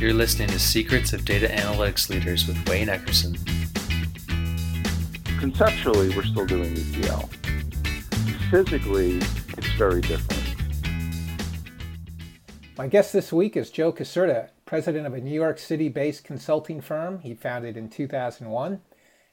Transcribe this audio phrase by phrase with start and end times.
[0.00, 3.36] You're listening to Secrets of Data Analytics Leaders with Wayne Eckerson.
[5.40, 7.28] Conceptually, we're still doing ETL.
[8.48, 10.54] Physically, it's very different.
[12.76, 16.80] My guest this week is Joe Caserta, president of a New York City based consulting
[16.80, 18.80] firm he founded in 2001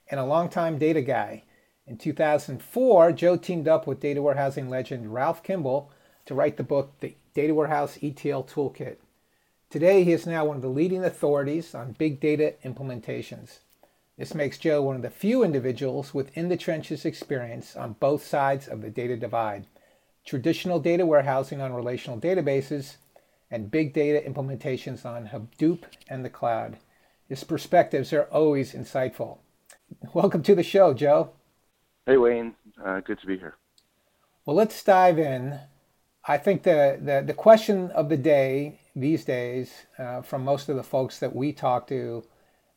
[0.10, 1.44] and a longtime data guy.
[1.86, 5.92] In 2004, Joe teamed up with data warehousing legend Ralph Kimball
[6.26, 8.96] to write the book, The Data Warehouse ETL Toolkit.
[9.70, 13.60] Today, he is now one of the leading authorities on big data implementations.
[14.18, 18.26] This makes Joe one of the few individuals with in the trenches experience on both
[18.26, 19.66] sides of the data divide
[20.26, 22.96] traditional data warehousing on relational databases
[23.52, 26.78] and big data implementations on Hadoop and the cloud.
[27.30, 29.38] His perspectives are always insightful.
[30.14, 31.32] Welcome to the show, Joe.
[32.06, 32.56] Hey, Wayne.
[32.84, 33.56] Uh, good to be here.
[34.46, 35.60] Well, let's dive in.
[36.28, 40.76] I think the, the, the question of the day these days uh, from most of
[40.76, 42.24] the folks that we talk to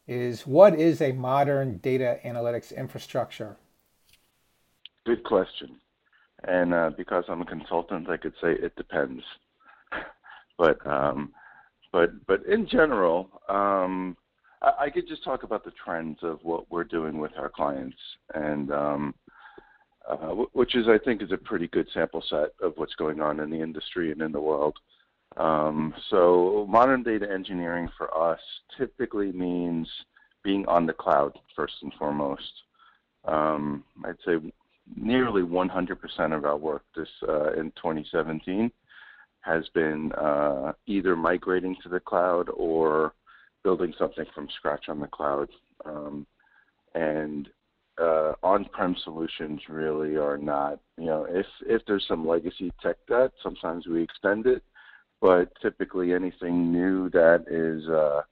[0.06, 3.56] is what is a modern data analytics infrastructure?
[5.04, 5.76] Good question.
[6.44, 9.22] And uh, because I'm a consultant, I could say it depends.
[10.58, 11.32] but um,
[11.92, 14.16] but but in general, um,
[14.62, 17.96] I, I, could just talk about the trends of what we're doing with our clients,
[18.34, 19.14] and um,
[20.08, 23.40] uh, which is I think is a pretty good sample set of what's going on
[23.40, 24.76] in the industry and in the world.
[25.36, 28.40] Um, so modern data engineering for us
[28.76, 29.88] typically means
[30.42, 32.52] being on the cloud first and foremost.
[33.24, 34.36] Um, I'd say
[34.96, 38.70] nearly 100% of our work this uh, in 2017
[39.40, 43.12] has been uh, either migrating to the cloud or
[43.62, 45.48] building something from scratch on the cloud.
[45.84, 46.26] Um,
[46.94, 47.48] and
[48.00, 53.32] uh, on-prem solutions really are not, you know, if if there's some legacy tech debt,
[53.42, 54.62] sometimes we extend it,
[55.20, 58.22] but typically anything new that is uh,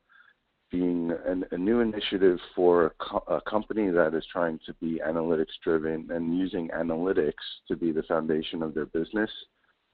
[0.71, 5.01] being an, a new initiative for a, co- a, company that is trying to be
[5.07, 7.33] analytics driven and using analytics
[7.69, 9.31] to be the foundation of their business,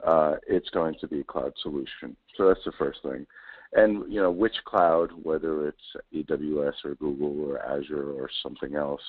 [0.05, 2.15] uh, it's going to be a cloud solution.
[2.35, 3.25] So that's the first thing.
[3.73, 5.77] And you know which cloud, whether it's
[6.13, 9.01] AWS or Google or Azure or something else,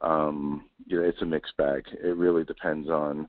[0.00, 1.84] um, you know it's a mixed bag.
[2.02, 3.28] It really depends on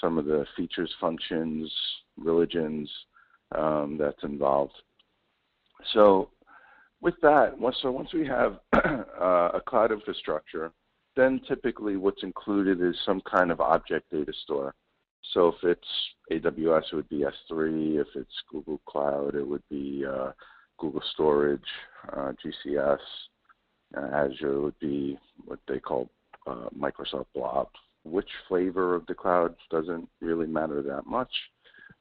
[0.00, 1.70] some of the features, functions,
[2.16, 2.90] religions
[3.54, 4.74] um, that's involved.
[5.92, 6.30] So
[7.00, 10.72] with that, once, so once we have uh, a cloud infrastructure,
[11.16, 14.74] then typically what's included is some kind of object data store.
[15.32, 18.00] So if it's AWS, it would be S3.
[18.00, 20.32] If it's Google Cloud, it would be uh,
[20.78, 21.60] Google Storage,
[22.12, 22.98] uh, GCS.
[23.96, 26.08] Uh, Azure would be what they call
[26.46, 27.68] uh, Microsoft Blob.
[28.04, 31.30] Which flavor of the cloud doesn't really matter that much.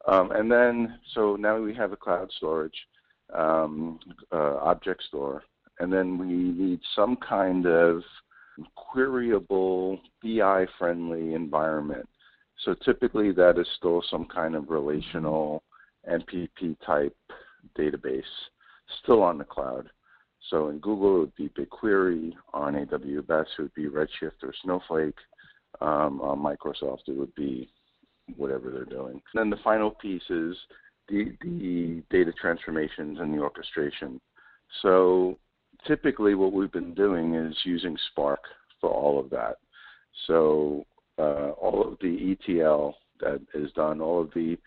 [0.08, 2.76] Um, and then, so now we have a cloud storage
[3.34, 4.00] um,
[4.32, 5.44] uh, object store,
[5.80, 8.04] and then we need some kind of
[8.78, 12.08] queryable, BI-friendly environment.
[12.64, 15.64] So typically, that is still some kind of relational
[16.10, 17.16] MPP type
[17.78, 18.24] database,
[19.04, 19.90] still on the cloud.
[20.50, 22.34] So in Google, it would be BigQuery.
[22.54, 25.18] On AWS, it would be Redshift or Snowflake.
[25.82, 27.70] Um, on Microsoft, it would be
[28.38, 29.22] whatever they're doing.
[29.34, 30.56] And then the final piece is
[31.08, 34.20] the, the data transformations and the orchestration.
[34.82, 35.38] So
[35.88, 38.40] typically what we've been doing is using Spark
[38.82, 39.58] for all of that.
[40.28, 40.86] So
[41.18, 44.58] uh, all of the ETL that is done, all of the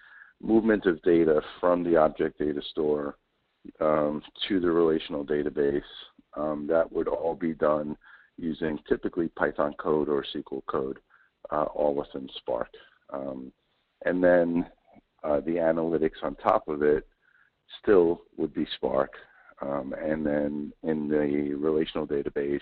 [0.40, 3.16] movement of data from the object data store
[3.80, 5.82] um, to the relational database,
[6.36, 7.96] um, that would all be done
[8.36, 10.98] using typically Python code or SQL code,
[11.50, 12.68] uh, all within Spark.
[13.12, 13.52] Um,
[14.04, 14.66] and then
[15.24, 17.06] uh, the analytics on top of it
[17.82, 19.12] still would be Spark.
[19.60, 22.60] Um, and then in the relational database,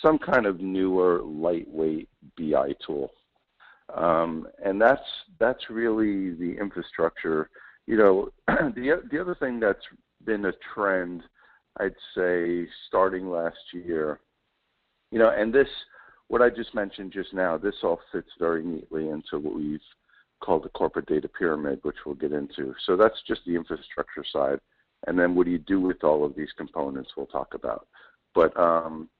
[0.00, 3.12] some kind of newer, lightweight BI tool.
[3.94, 5.00] Um, and that's
[5.38, 7.50] that's really the infrastructure.
[7.86, 9.84] You know, the the other thing that's
[10.24, 11.22] been a trend,
[11.78, 14.20] I'd say, starting last year.
[15.10, 15.68] You know, and this,
[16.32, 19.78] what I just mentioned just now, this all fits very neatly into what we've
[20.42, 22.74] called the corporate data pyramid, which we'll get into.
[22.86, 24.58] So that's just the infrastructure side.
[25.06, 27.86] And then what do you do with all of these components we'll talk about.
[28.34, 29.10] But um,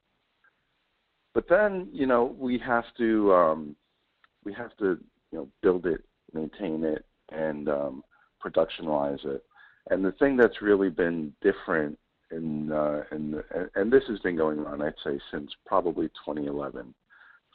[1.35, 3.75] but then, you know, we have to um,
[4.43, 4.97] we have to,
[5.31, 6.01] you know, build it,
[6.33, 8.03] maintain it, and um,
[8.43, 9.43] productionalize it.
[9.91, 11.99] And the thing that's really been different
[12.31, 16.95] in, uh, in the, and this has been going on, I'd say, since probably 2011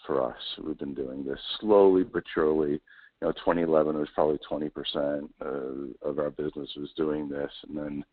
[0.08, 0.42] for us.
[0.66, 2.80] We've been doing this slowly but surely
[3.20, 8.04] you know, 2011 was probably 20% uh, of our business was doing this, and then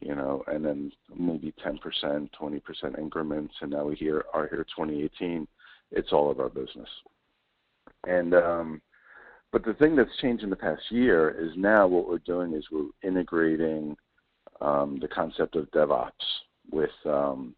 [0.00, 1.78] you know, and then maybe 10%,
[2.40, 5.46] 20% increments, and now we hear are here 2018.
[5.92, 6.88] It's all of our business.
[8.06, 8.82] And um,
[9.52, 12.64] but the thing that's changed in the past year is now what we're doing is
[12.72, 13.96] we're integrating
[14.60, 16.10] um, the concept of DevOps
[16.70, 17.54] with um,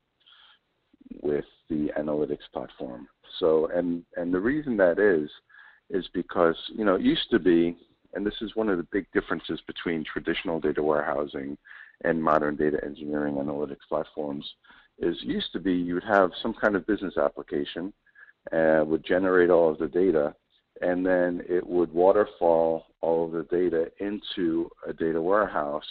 [1.23, 3.09] with the analytics platform.
[3.39, 5.31] So and and the reason that is
[5.91, 7.77] is because you know it used to be,
[8.15, 11.57] and this is one of the big differences between traditional data warehousing
[12.03, 14.47] and modern data engineering analytics platforms.
[14.99, 17.93] Is used to be you would have some kind of business application,
[18.53, 20.35] uh, would generate all of the data,
[20.83, 25.85] and then it would waterfall all of the data into a data warehouse,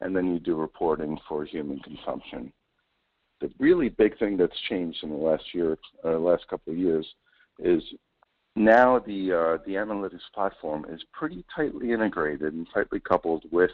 [0.00, 2.52] and then you do reporting for human consumption.
[3.40, 7.06] The really big thing that's changed in the last year, uh, last couple of years,
[7.58, 7.82] is
[8.54, 13.70] now the uh, the analytics platform is pretty tightly integrated and tightly coupled with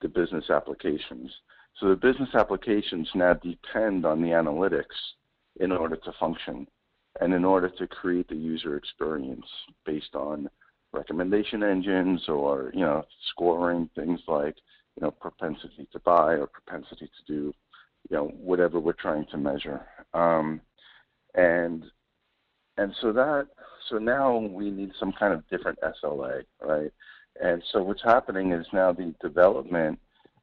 [0.00, 1.30] the business applications.
[1.78, 4.96] So the business applications now depend on the analytics
[5.60, 6.66] in order to function
[7.20, 9.46] and in order to create the user experience
[9.84, 10.48] based on
[10.92, 14.56] recommendation engines or you know scoring things like
[14.96, 17.54] you know propensity to buy or propensity to do
[18.08, 20.60] you know whatever we're trying to measure um,
[21.34, 21.84] and
[22.76, 23.46] and so that
[23.88, 26.92] so now we need some kind of different SLA right
[27.42, 29.98] and so what's happening is now the development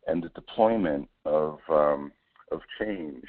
[0.08, 2.12] and the deployment of um,
[2.52, 3.24] of change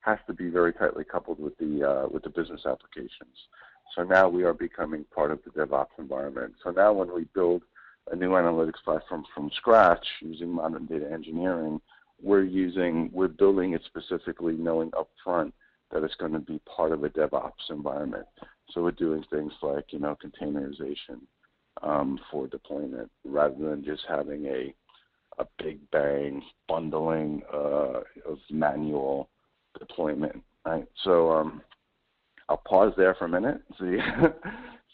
[0.00, 3.36] has to be very tightly coupled with the uh, with the business applications.
[3.96, 6.54] So now we are becoming part of the DevOps environment.
[6.64, 7.62] So now when we build
[8.10, 11.80] a new analytics platform from scratch using modern data engineering,
[12.22, 15.52] we're using we're building it specifically knowing upfront
[15.90, 18.24] that it's going to be part of a DevOps environment.
[18.70, 21.20] So we're doing things like you know containerization
[21.82, 24.74] um, for deployment rather than just having a
[25.38, 29.28] a big bang bundling uh, of manual
[29.78, 30.86] deployment, right?
[31.04, 31.62] So um,
[32.48, 33.96] I'll pause there for a minute, see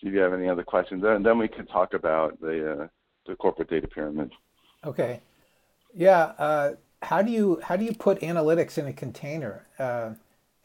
[0.01, 2.87] see if you have any other questions, and then we can talk about the uh,
[3.27, 4.33] the corporate data pyramid.
[4.85, 5.21] Okay,
[5.95, 6.33] yeah.
[6.39, 6.71] Uh,
[7.03, 9.67] how do you how do you put analytics in a container?
[9.79, 10.11] Uh,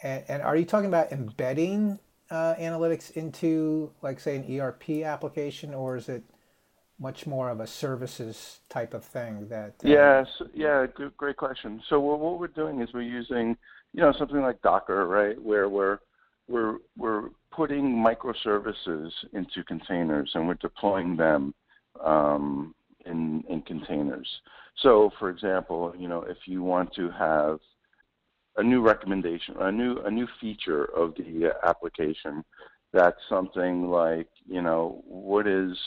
[0.01, 1.97] and, and, are you talking about embedding
[2.29, 6.23] uh, analytics into, like, say, an ERP application, or is it
[6.99, 9.47] much more of a services type of thing?
[9.47, 10.85] That uh, yes, yeah,
[11.17, 11.81] great question.
[11.87, 13.55] So what we're doing is we're using
[13.93, 15.99] you know something like Docker, right, where we're
[16.47, 21.53] we're we're putting microservices into containers and we're deploying them
[22.03, 22.73] um,
[23.05, 24.27] in in containers.
[24.77, 27.59] So, for example, you know, if you want to have
[28.57, 32.43] a new recommendation, a new a new feature of the application,
[32.91, 35.77] that's something like you know what is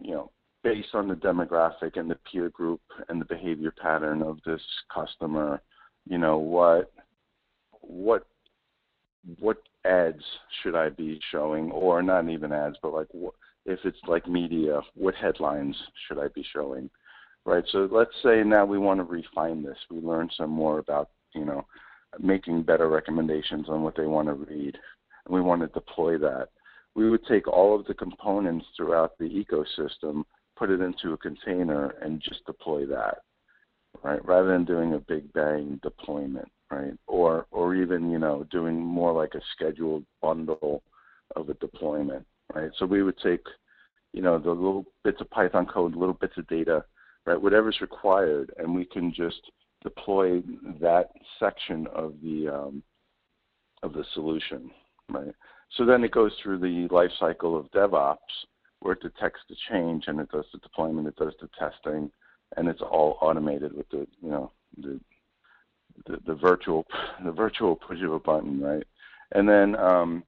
[0.00, 0.30] you know
[0.62, 4.60] based on the demographic and the peer group and the behavior pattern of this
[4.92, 5.62] customer
[6.06, 6.92] you know what
[7.80, 8.26] what
[9.38, 10.22] what ads
[10.62, 13.08] should I be showing, or not even ads, but like
[13.64, 16.88] if it's like media, what headlines should I be showing,
[17.46, 17.64] right?
[17.72, 19.78] So let's say now we want to refine this.
[19.90, 21.66] We learn some more about you know
[22.18, 24.76] making better recommendations on what they want to read,
[25.24, 26.48] and we want to deploy that.
[26.94, 30.24] We would take all of the components throughout the ecosystem,
[30.58, 33.18] put it into a container, and just deploy that
[34.02, 34.24] right?
[34.24, 36.92] Rather than doing a big bang deployment, right?
[37.06, 40.82] Or or even you know doing more like a scheduled bundle
[41.34, 42.70] of a deployment, right?
[42.78, 43.44] So we would take
[44.12, 46.84] you know the little bits of Python code, little bits of data,
[47.26, 47.40] right?
[47.40, 49.40] Whatever's required, and we can just
[49.82, 50.40] deploy
[50.80, 52.82] that section of the um,
[53.82, 54.70] of the solution,
[55.10, 55.34] right?
[55.76, 58.16] So then it goes through the life cycle of DevOps,
[58.80, 62.10] where it detects the change and it does the deployment, it does the testing,
[62.56, 65.00] and it's all automated with the you know the
[66.06, 66.86] the, the virtual
[67.24, 68.84] the virtual push of a button, right?
[69.32, 70.22] And then um,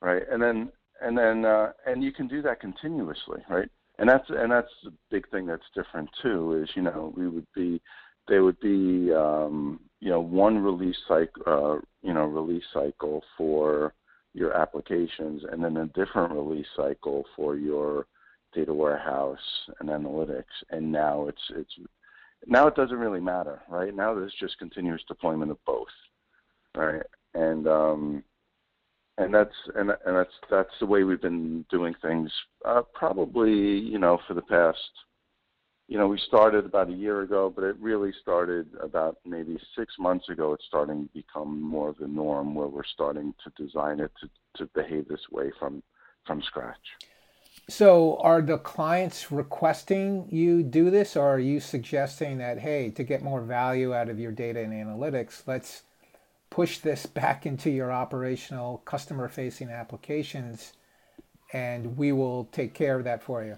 [0.00, 0.70] right, and then
[1.02, 3.68] and then uh, and you can do that continuously, right?
[4.00, 6.62] And that's and that's the big thing that's different too.
[6.62, 7.82] Is you know we would be
[8.28, 13.92] there would be um, you know one release cycle uh, you know release cycle for
[14.32, 18.06] your applications, and then a different release cycle for your
[18.54, 19.38] data warehouse
[19.80, 21.74] and analytics, and now it's it's
[22.46, 23.94] now it doesn't really matter, right?
[23.94, 25.88] Now there's just continuous deployment of both,
[26.74, 27.02] right?
[27.34, 28.24] And um,
[29.20, 32.30] and that's and and that's that's the way we've been doing things.
[32.64, 34.78] Uh, probably, you know, for the past,
[35.88, 39.94] you know, we started about a year ago, but it really started about maybe six
[39.98, 40.54] months ago.
[40.54, 44.28] It's starting to become more of the norm, where we're starting to design it to
[44.56, 45.82] to behave this way from
[46.26, 46.76] from scratch.
[47.68, 53.04] So, are the clients requesting you do this, or are you suggesting that, hey, to
[53.04, 55.82] get more value out of your data and analytics, let's
[56.50, 60.72] push this back into your operational customer facing applications
[61.52, 63.56] and we will take care of that for you?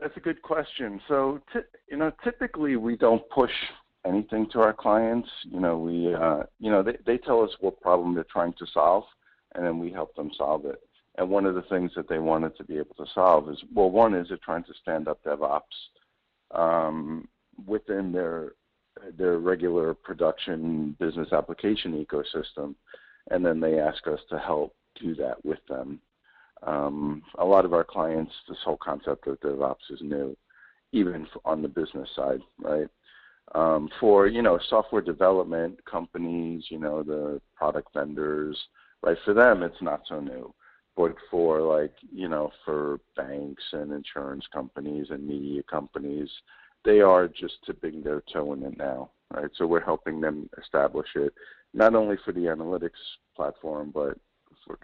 [0.00, 1.00] That's a good question.
[1.08, 3.52] So, t- you know, typically we don't push
[4.04, 5.28] anything to our clients.
[5.44, 8.66] You know, we, uh, you know, they, they tell us what problem they're trying to
[8.72, 9.04] solve,
[9.54, 10.80] and then we help them solve it.
[11.16, 13.90] And one of the things that they wanted to be able to solve is, well,
[13.90, 15.60] one is they're trying to stand up DevOps
[16.50, 17.28] um,
[17.66, 18.54] within their
[19.16, 22.74] their regular production business application ecosystem,
[23.30, 26.00] and then they ask us to help do that with them.
[26.62, 30.36] Um, a lot of our clients, this whole concept of DevOps is new,
[30.92, 32.88] even on the business side, right?
[33.54, 38.58] Um, for you know software development companies, you know the product vendors,
[39.02, 39.18] right?
[39.24, 40.54] For them, it's not so new,
[40.96, 46.30] but for like you know for banks and insurance companies and media companies,
[46.84, 49.50] they are just tipping their toe in it now, right?
[49.56, 51.32] So we're helping them establish it,
[51.72, 52.90] not only for the analytics
[53.34, 54.18] platform, but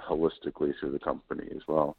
[0.09, 1.97] holistically through the company as well.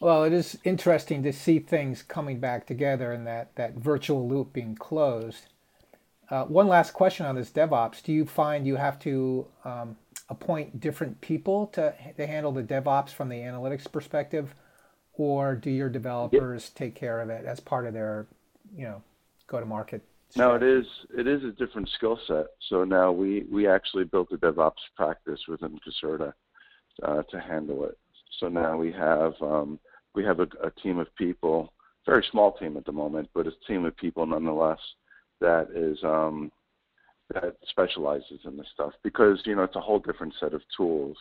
[0.00, 4.52] Well, it is interesting to see things coming back together and that, that virtual loop
[4.52, 5.46] being closed.
[6.28, 8.02] Uh, one last question on this DevOps.
[8.02, 9.96] Do you find you have to um,
[10.28, 14.54] appoint different people to, to handle the DevOps from the analytics perspective,
[15.14, 18.26] or do your developers take care of it as part of their,
[18.76, 19.02] you know,
[19.48, 20.02] go to market?
[20.34, 20.84] No, it is
[21.16, 22.46] it is a different skill set.
[22.68, 26.32] So now we we actually built a DevOps practice within Caserta
[27.02, 27.96] uh, to handle it.
[28.40, 29.78] So now we have um,
[30.14, 31.72] we have a, a team of people,
[32.04, 34.80] very small team at the moment, but a team of people nonetheless
[35.40, 36.50] that is um,
[37.32, 41.16] that specializes in this stuff because you know it's a whole different set of tools.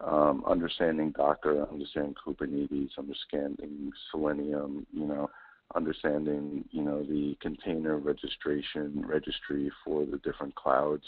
[0.00, 5.30] Um, understanding Docker, understanding Kubernetes, understanding Selenium, you know,
[5.74, 11.04] understanding you know the container registration registry for the different clouds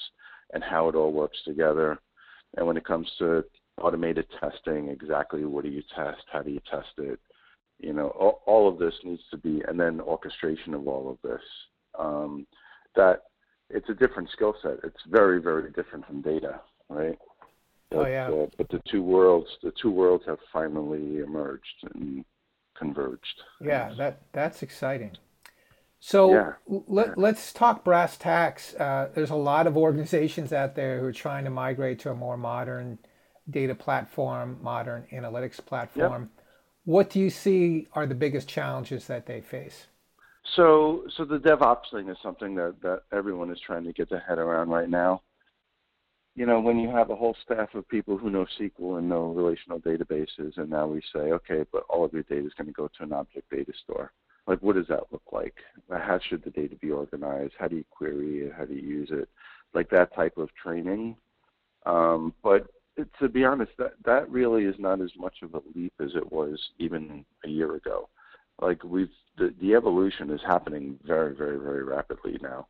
[0.52, 1.98] and how it all works together.
[2.56, 3.44] And when it comes to
[3.80, 7.18] automated testing, exactly what do you test, how do you test it,
[7.80, 11.18] you know, all, all of this needs to be, and then orchestration of all of
[11.28, 11.42] this.
[11.98, 12.46] Um,
[12.96, 13.22] that
[13.70, 14.78] it's a different skill set.
[14.84, 17.18] It's very, very different from data, right?
[17.90, 18.28] But, oh yeah.
[18.28, 22.24] Uh, but the two worlds, the two worlds have finally emerged and
[22.78, 23.42] converged.
[23.60, 25.16] Yeah, that that's exciting.
[26.00, 26.52] So yeah.
[26.66, 28.74] let, let's talk brass tacks.
[28.74, 32.14] Uh, there's a lot of organizations out there who are trying to migrate to a
[32.14, 32.98] more modern
[33.48, 36.22] data platform, modern analytics platform.
[36.22, 36.44] Yep.
[36.84, 39.86] What do you see are the biggest challenges that they face?
[40.54, 44.20] So, so the DevOps thing is something that, that everyone is trying to get their
[44.20, 45.22] head around right now.
[46.36, 49.26] You know, when you have a whole staff of people who know SQL and know
[49.26, 52.72] relational databases, and now we say, okay, but all of your data is going to
[52.72, 54.12] go to an object data store.
[54.46, 55.54] Like, what does that look like?
[55.90, 57.54] How should the data be organized?
[57.58, 58.52] How do you query it?
[58.56, 59.28] How do you use it?
[59.74, 61.16] Like that type of training.
[61.86, 62.66] Um, but
[63.18, 66.32] to be honest, that that really is not as much of a leap as it
[66.32, 68.08] was even a year ago.
[68.60, 72.68] Like we've the the evolution is happening very very very rapidly now.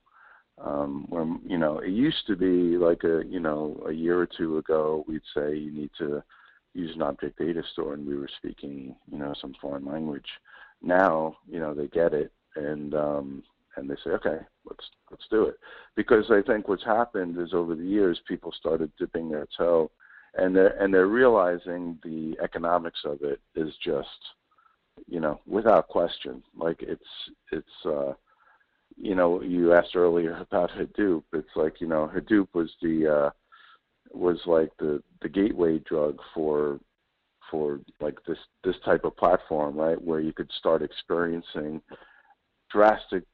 [0.58, 4.26] Um, where you know it used to be like a you know a year or
[4.26, 6.22] two ago we'd say you need to
[6.74, 10.28] use an object data store and we were speaking you know some foreign language.
[10.80, 13.42] Now you know they get it and um,
[13.76, 15.58] and they say, okay, let's let's do it.
[15.96, 19.90] Because I think what's happened is over the years people started dipping their toe
[20.36, 24.08] and they're and they're realizing the economics of it is just
[25.08, 27.02] you know without question like it's
[27.52, 28.12] it's uh
[28.96, 33.30] you know you asked earlier about hadoop it's like you know hadoop was the uh
[34.12, 36.78] was like the the gateway drug for
[37.50, 41.80] for like this this type of platform right where you could start experiencing
[42.70, 43.24] drastic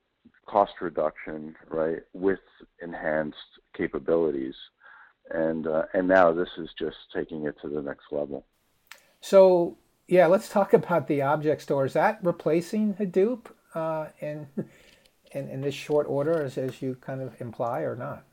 [0.46, 2.40] cost reduction right with
[2.82, 3.36] enhanced
[3.76, 4.54] capabilities
[5.30, 8.44] and uh, and now this is just taking it to the next level.
[9.20, 11.84] So yeah, let's talk about the object store.
[11.84, 14.48] Is that replacing Hadoop uh, in,
[15.32, 18.24] in in this short order, as as you kind of imply, or not?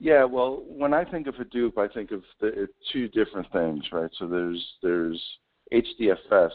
[0.00, 4.10] Yeah, well, when I think of Hadoop, I think of the, two different things, right?
[4.18, 5.20] So there's there's
[5.72, 6.50] HDFS,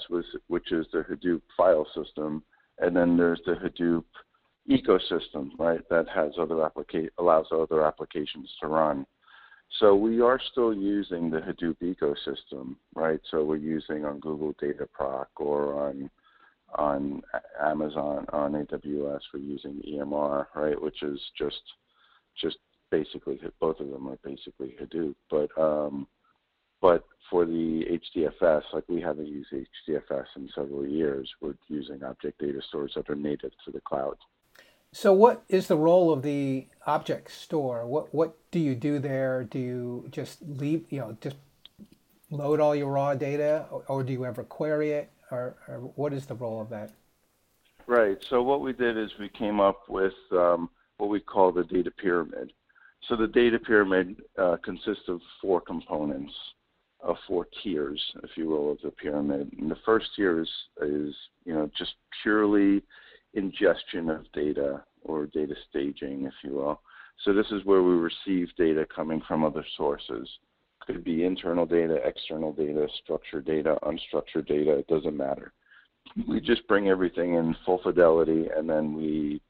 [0.47, 2.43] which is the Hadoop file system,
[2.79, 4.05] and then there's the Hadoop
[4.69, 9.05] ecosystem, right, that has other applica- allows other applications to run.
[9.79, 13.19] So we are still using the Hadoop ecosystem, right?
[13.29, 16.09] So we're using on Google Dataproc or on
[16.75, 17.21] on
[17.61, 21.61] Amazon on AWS we're using EMR, right, which is just
[22.39, 22.57] just
[22.91, 26.07] basically both of them are basically Hadoop, but um,
[26.81, 32.39] but for the HDFS, like we haven't used HDFS in several years, we're using object
[32.39, 34.17] data stores that are native to the cloud.
[34.91, 37.87] So, what is the role of the object store?
[37.87, 39.43] What what do you do there?
[39.43, 41.37] Do you just leave, you know, just
[42.29, 46.13] load all your raw data, or, or do you ever query it, or, or, what
[46.13, 46.91] is the role of that?
[47.87, 48.17] Right.
[48.29, 51.91] So, what we did is we came up with um, what we call the data
[51.91, 52.53] pyramid.
[53.07, 56.33] So, the data pyramid uh, consists of four components,
[57.01, 59.51] of four tiers, if you will, of the pyramid.
[59.59, 60.49] And the first tier is,
[60.81, 61.13] is
[61.45, 62.83] you know, just purely
[63.33, 66.79] ingestion of data or data staging, if you will.
[67.25, 70.29] So this is where we receive data coming from other sources.
[70.85, 75.53] Could be internal data, external data, structured data, unstructured data, it doesn't matter.
[76.27, 79.41] We just bring everything in full fidelity and then we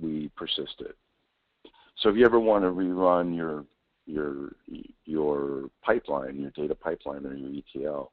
[0.00, 0.96] we persist it.
[1.98, 3.64] So if you ever want to rerun your
[4.06, 4.50] your
[5.04, 8.12] your pipeline, your data pipeline or your ETL,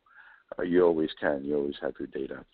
[0.57, 1.43] uh, you always can.
[1.43, 2.45] You always have your data.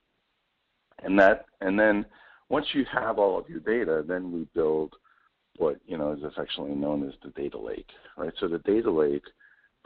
[1.03, 2.05] And that, and then
[2.50, 4.95] once you have all of your data, then we build
[5.57, 8.33] what you know is affectionately known as the data lake, right?
[8.39, 9.25] So the data lake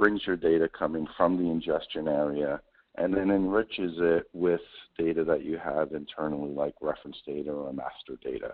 [0.01, 2.59] brings your data coming from the ingestion area
[2.95, 4.59] and then enriches it with
[4.97, 8.53] data that you have internally, like reference data or master data.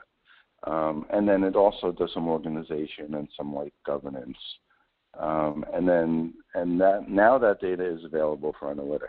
[0.63, 4.37] Um, and then it also does some organization and some like governance.
[5.17, 9.07] Um, and then and that now that data is available for analytics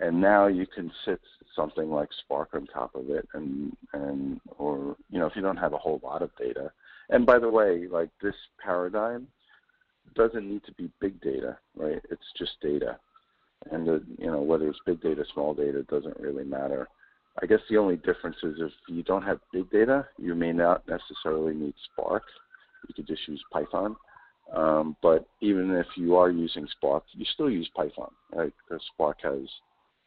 [0.00, 1.20] and now you can sit
[1.54, 5.56] something like Spark on top of it, and and or you know if you don't
[5.56, 6.72] have a whole lot of data.
[7.10, 9.28] And by the way, like this paradigm
[10.14, 12.00] doesn't need to be big data, right?
[12.10, 12.98] It's just data,
[13.70, 16.88] and the, you know whether it's big data, small data, doesn't really matter.
[17.42, 20.84] I guess the only difference is if you don't have big data, you may not
[20.88, 22.22] necessarily need Spark.
[22.88, 23.96] You could just use Python.
[24.54, 28.52] Um, but even if you are using Spark, you still use Python, right?
[28.68, 29.48] Because Spark has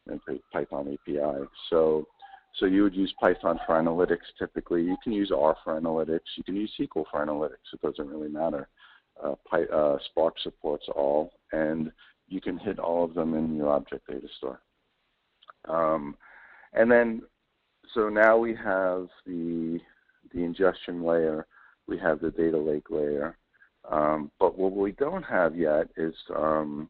[0.09, 0.21] and
[0.53, 1.45] Python API.
[1.69, 2.07] So,
[2.59, 4.83] so you would use Python for analytics typically.
[4.83, 6.35] You can use R for analytics.
[6.37, 7.73] You can use SQL for analytics.
[7.73, 8.67] It doesn't really matter.
[9.23, 9.35] Uh,
[9.73, 11.91] uh, Spark supports all, and
[12.27, 14.61] you can hit all of them in your object data store.
[15.67, 16.15] Um,
[16.73, 17.21] and then,
[17.93, 19.79] so now we have the
[20.33, 21.47] the ingestion layer.
[21.87, 23.37] We have the data lake layer.
[23.89, 26.89] Um, but what we don't have yet is um,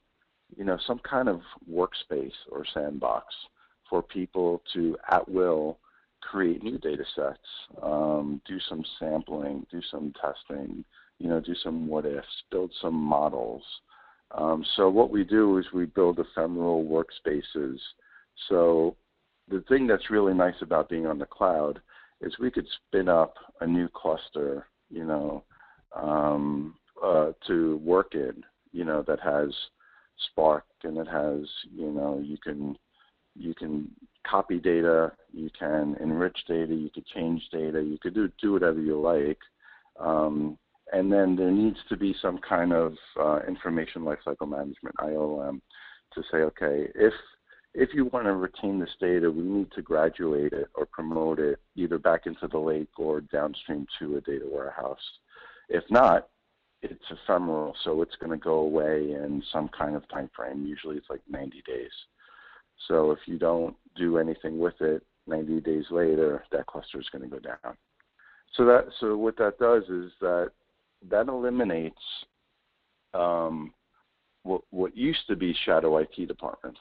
[0.55, 3.25] you know, some kind of workspace or sandbox
[3.89, 5.79] for people to, at will,
[6.21, 7.39] create new data sets,
[7.81, 10.83] um, do some sampling, do some testing,
[11.19, 13.63] you know, do some what ifs, build some models.
[14.31, 17.77] Um, so what we do is we build ephemeral workspaces.
[18.49, 18.95] So
[19.49, 21.79] the thing that's really nice about being on the cloud
[22.21, 25.43] is we could spin up a new cluster, you know,
[25.95, 29.53] um, uh, to work in, you know, that has
[30.31, 32.75] Spark, and it has you know you can
[33.35, 33.89] you can
[34.25, 38.79] copy data, you can enrich data, you could change data, you could do do whatever
[38.79, 39.37] you like.
[39.99, 40.57] Um,
[40.93, 45.61] and then there needs to be some kind of uh, information lifecycle management (ILM)
[46.13, 47.13] to say, okay, if
[47.73, 51.59] if you want to retain this data, we need to graduate it or promote it
[51.75, 54.97] either back into the lake or downstream to a data warehouse.
[55.69, 56.27] If not,
[56.81, 60.65] it's ephemeral, so it's going to go away in some kind of time frame.
[60.65, 61.91] Usually, it's like 90 days.
[62.87, 67.23] So if you don't do anything with it, 90 days later, that cluster is going
[67.23, 67.75] to go down.
[68.55, 70.51] So that so what that does is that
[71.09, 72.01] that eliminates
[73.13, 73.73] um,
[74.43, 76.79] what what used to be shadow IT departments.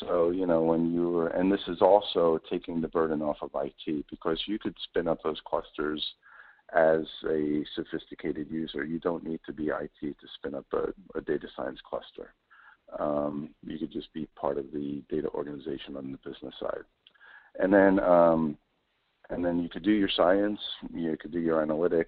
[0.00, 3.50] So you know when you were, and this is also taking the burden off of
[3.54, 6.02] IT because you could spin up those clusters
[6.74, 8.84] as a sophisticated user.
[8.84, 12.34] You don't need to be IT to spin up a, a data science cluster.
[12.98, 16.84] Um, you could just be part of the data organization on the business side,
[17.58, 18.56] and then um,
[19.30, 20.60] and then you could do your science,
[20.92, 22.06] you could do your analytics,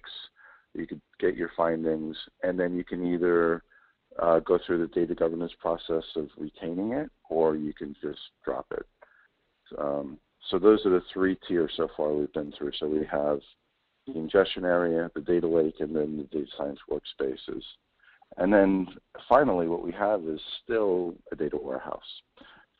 [0.75, 3.63] you could get your findings, and then you can either
[4.21, 8.65] uh, go through the data governance process of retaining it, or you can just drop
[8.71, 8.85] it.
[9.77, 12.71] Um, so those are the three tiers so far we've been through.
[12.79, 13.39] So we have
[14.05, 17.63] the ingestion area, the data lake, and then the data science workspaces.
[18.37, 18.87] And then
[19.27, 22.01] finally, what we have is still a data warehouse.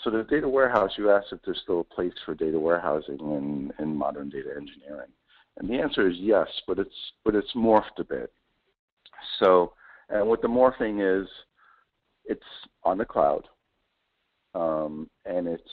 [0.02, 3.72] So the data warehouse, you asked if there's still a place for data warehousing in,
[3.80, 5.10] in modern data engineering.
[5.58, 8.32] And the answer is yes, but it's but it's morphed a bit.
[9.40, 9.74] So
[10.10, 11.28] and what the morphing is,
[12.26, 12.42] it's
[12.84, 13.48] on the cloud,
[14.54, 15.64] um, and it's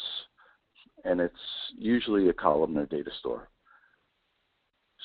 [1.04, 1.34] and it's
[1.76, 3.48] usually a columnar data store.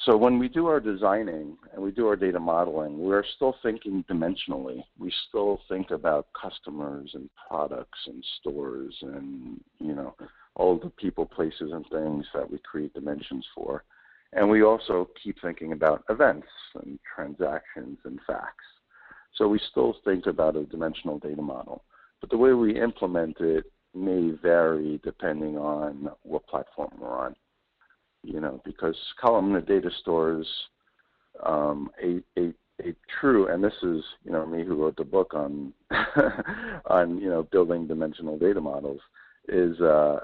[0.06, 4.06] so when we do our designing and we do our data modeling, we're still thinking
[4.10, 4.84] dimensionally.
[5.00, 10.16] We still think about customers and products and stores and you know
[10.56, 13.84] all the people, places, and things that we create dimensions for.
[14.34, 16.48] And we also keep thinking about events
[16.84, 18.66] and transactions and facts.
[19.36, 21.84] So we still think about a dimensional data model.
[22.20, 27.36] But the way we implement it may vary depending on what platform we're on.
[28.24, 30.48] You know, because columnar data stores
[31.44, 35.34] um, a, a a true, and this is you know me who wrote the book
[35.34, 35.74] on
[36.86, 39.02] on you know building dimensional data models,
[39.48, 40.20] is uh,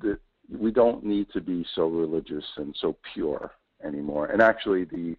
[0.00, 3.52] that we don't need to be so religious and so pure
[3.84, 4.26] anymore.
[4.26, 5.16] And actually, the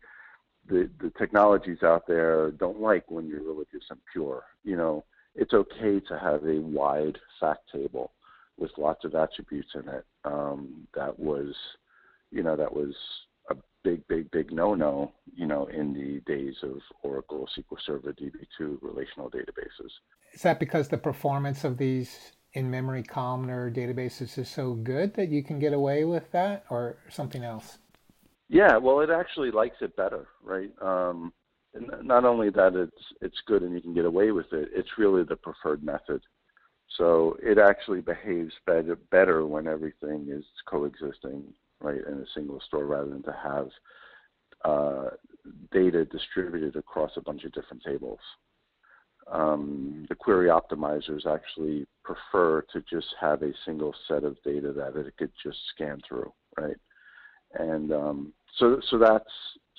[0.68, 4.44] the the technologies out there don't like when you're religious and pure.
[4.64, 5.04] You know,
[5.36, 8.12] it's okay to have a wide fact table
[8.58, 10.06] with lots of attributes in it.
[10.26, 11.56] Um, that was,
[12.32, 12.94] you know, that was
[13.50, 15.12] a big, big, big no-no.
[15.36, 19.90] You know, in the days of Oracle, SQL Server, DB2 relational databases.
[20.34, 25.44] Is that because the performance of these in-memory columnar databases is so good that you
[25.44, 27.78] can get away with that, or something else?
[28.50, 30.72] Yeah, well, it actually likes it better, right?
[30.82, 31.34] Um,
[32.04, 35.24] not only that it's it's good and you can get away with it, it's really
[35.24, 36.22] the preferred method.
[36.98, 42.86] So it actually behaves better better when everything is coexisting, right, in a single store
[42.86, 43.70] rather than to have
[44.64, 45.10] uh,
[45.72, 48.20] data distributed across a bunch of different tables.
[49.32, 54.96] Um, the query optimizers actually prefer to just have a single set of data that
[54.96, 56.76] it could just scan through, right?
[57.54, 59.26] And um, so, so that's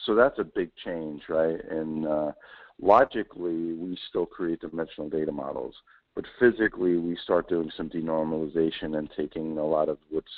[0.07, 1.59] so that's a big change, right?
[1.70, 2.33] And uh,
[2.80, 5.74] logically, we still create dimensional data models,
[6.14, 10.28] but physically, we start doing some denormalization and taking a lot of what's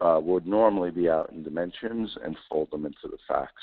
[0.00, 3.62] uh, would normally be out in dimensions and fold them into the facts.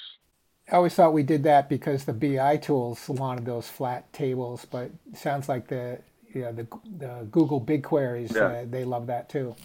[0.71, 4.91] I always thought we did that because the BI tools wanted those flat tables, but
[5.12, 5.99] it sounds like the
[6.34, 8.41] you know, the, the Google BigQueries yeah.
[8.41, 9.56] uh, they love that too.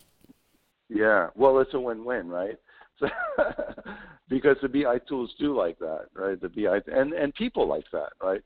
[0.88, 2.56] Yeah, well, it's a win-win, right?
[4.28, 6.40] because the BI tools do like that, right?
[6.40, 8.42] The BI and and people like that, right?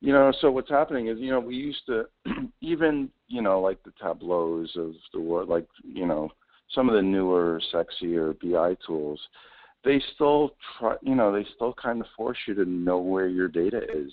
[0.00, 2.04] You know, so what's happening is, you know, we used to
[2.60, 6.30] even, you know, like the Tableaus of the world, like you know,
[6.74, 9.20] some of the newer, sexier BI tools,
[9.84, 13.48] they still try, you know, they still kind of force you to know where your
[13.48, 14.12] data is.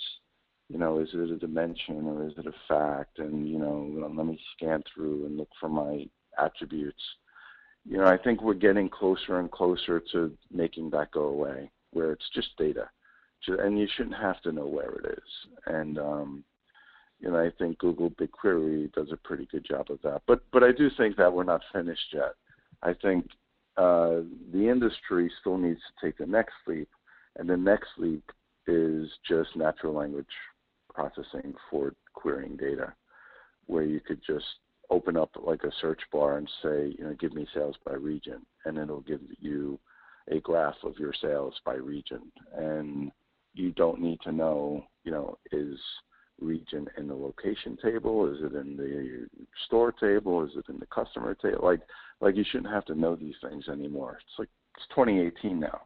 [0.69, 3.19] You know, is it a dimension or is it a fact?
[3.19, 6.08] And you know, let me scan through and look for my
[6.39, 7.01] attributes
[7.86, 12.12] you know, I think we're getting closer and closer to making that go away, where
[12.12, 12.89] it's just data,
[13.47, 15.30] and you shouldn't have to know where it is.
[15.67, 16.43] And um,
[17.19, 20.23] you know, I think Google BigQuery does a pretty good job of that.
[20.25, 22.34] But but I do think that we're not finished yet.
[22.82, 23.28] I think
[23.78, 24.22] uh,
[24.54, 26.90] the industry still needs to take the next leap,
[27.38, 28.24] and the next leap
[28.68, 30.26] is just natural language
[30.94, 32.94] processing for querying data,
[33.68, 34.46] where you could just
[34.90, 38.46] open up like a search bar and say, you know, give me sales by region,
[38.66, 39.80] and it'll give you
[40.32, 42.32] a graph of your sales by region.
[42.56, 43.12] And
[43.54, 45.80] you don't need to know, you know, is
[46.39, 48.32] region in the location table?
[48.34, 49.28] Is it in the
[49.65, 50.43] store table?
[50.43, 51.60] Is it in the customer table?
[51.63, 51.82] Like,
[52.21, 54.19] like you shouldn't have to know these things anymore.
[54.21, 55.82] It's like it's 2018 now,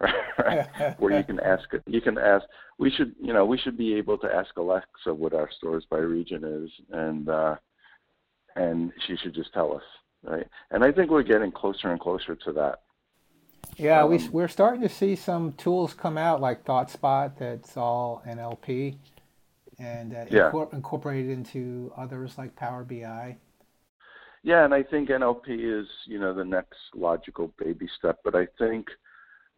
[0.38, 0.98] right?
[0.98, 1.82] Where you can ask it.
[1.86, 2.44] You can ask.
[2.78, 5.98] We should, you know, we should be able to ask Alexa what our stores by
[5.98, 7.56] region is, and uh,
[8.56, 9.82] and she should just tell us,
[10.22, 10.46] right?
[10.70, 12.80] And I think we're getting closer and closer to that.
[13.76, 18.22] Yeah, um, we, we're starting to see some tools come out like ThoughtSpot that's all
[18.26, 18.96] NLP
[19.78, 20.50] and uh, yeah.
[20.50, 23.36] incorpor- incorporated into others like Power BI.
[24.42, 28.46] Yeah, and I think NLP is, you know, the next logical baby step, but I
[28.58, 28.88] think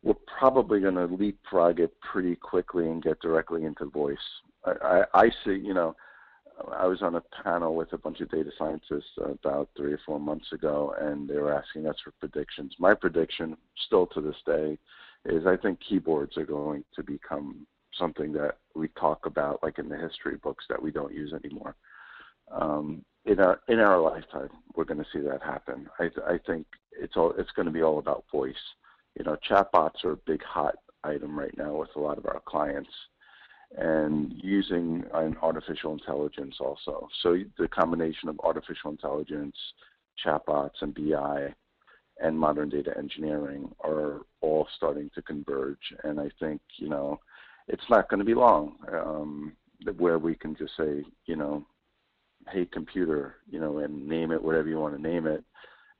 [0.03, 4.17] we're probably going to leapfrog it pretty quickly and get directly into voice.
[4.65, 5.97] I, I, I see, you know,
[6.73, 10.19] I was on a panel with a bunch of data scientists about three or four
[10.19, 12.75] months ago, and they were asking us for predictions.
[12.79, 14.79] My prediction, still to this day,
[15.25, 17.67] is I think keyboards are going to become
[17.99, 21.75] something that we talk about, like in the history books, that we don't use anymore.
[22.51, 25.89] Um, in our in our lifetime, we're going to see that happen.
[25.99, 28.55] I, I think it's all it's going to be all about voice.
[29.19, 32.41] You know, chatbots are a big hot item right now with a lot of our
[32.47, 32.91] clients
[33.77, 37.09] and using an artificial intelligence also.
[37.23, 39.57] So the combination of artificial intelligence,
[40.25, 41.55] chatbots, and BI,
[42.21, 45.93] and modern data engineering are all starting to converge.
[46.05, 47.19] And I think you know
[47.69, 49.57] it's not going to be long um,
[49.99, 51.65] where we can just say you know,
[52.51, 55.45] hey computer, you know, and name it whatever you want to name it,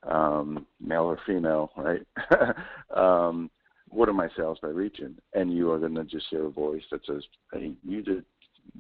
[0.09, 2.07] um, male or female, right?
[2.97, 3.51] um,
[3.89, 5.19] what are my sales by region?
[5.35, 8.25] And you are going to just hear a voice that says, hey, you did,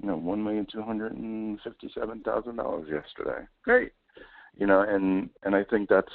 [0.01, 3.46] you know, one million two hundred and fifty-seven thousand dollars yesterday.
[3.62, 3.92] Great,
[4.57, 6.12] you know, and and I think that's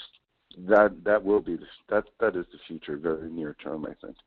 [0.68, 4.18] that that will be the, that that is the future, very near term, I think.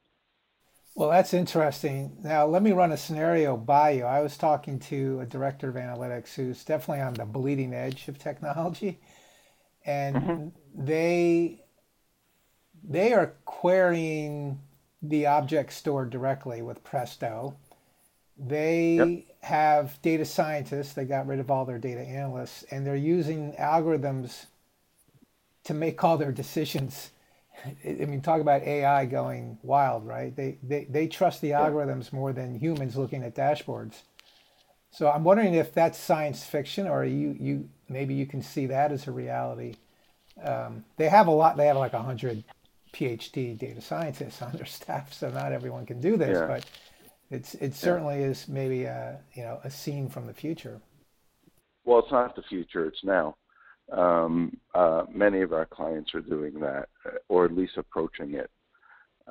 [0.95, 2.17] Well, that's interesting.
[2.23, 4.05] Now, let me run a scenario by you.
[4.05, 8.19] I was talking to a director of analytics who's definitely on the bleeding edge of
[8.19, 9.01] technology,
[9.85, 10.49] and mm-hmm.
[10.85, 11.65] they
[12.87, 14.61] they are querying
[15.03, 17.57] the object store directly with Presto.
[18.37, 19.25] They yep.
[19.43, 20.93] have data scientists.
[20.93, 24.47] They got rid of all their data analysts, and they're using algorithms
[25.65, 27.11] to make all their decisions.
[27.65, 30.35] I mean, talk about AI going wild, right?
[30.35, 34.03] They they, they trust the algorithms more than humans looking at dashboards.
[34.91, 38.93] So I'm wondering if that's science fiction, or you you maybe you can see that
[38.93, 39.77] as a reality.
[40.43, 41.57] Um, they have a lot.
[41.57, 42.45] They have like a hundred
[42.93, 46.47] PhD data scientists on their staff, so not everyone can do this, yeah.
[46.47, 46.67] but
[47.31, 48.27] it's it certainly yeah.
[48.27, 50.81] is maybe a you know a scene from the future.
[51.85, 53.37] Well, it's not the future; it's now.
[53.93, 56.89] Um, uh, many of our clients are doing that,
[57.29, 58.51] or at least approaching it.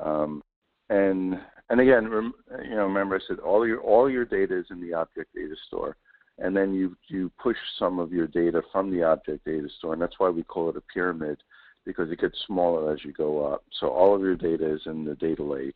[0.01, 0.43] Um,
[0.89, 1.39] and
[1.69, 4.81] and again, rem, you know, remember I said all your all your data is in
[4.81, 5.95] the object data store,
[6.37, 10.01] and then you you push some of your data from the object data store, and
[10.01, 11.37] that's why we call it a pyramid
[11.85, 13.63] because it gets smaller as you go up.
[13.79, 15.75] So all of your data is in the data lake.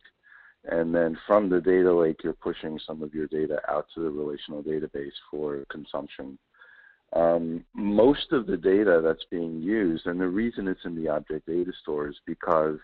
[0.64, 4.10] And then from the data lake, you're pushing some of your data out to the
[4.10, 6.38] relational database for consumption.
[7.14, 11.46] Um, most of the data that's being used, and the reason it's in the object
[11.46, 12.78] data store is because,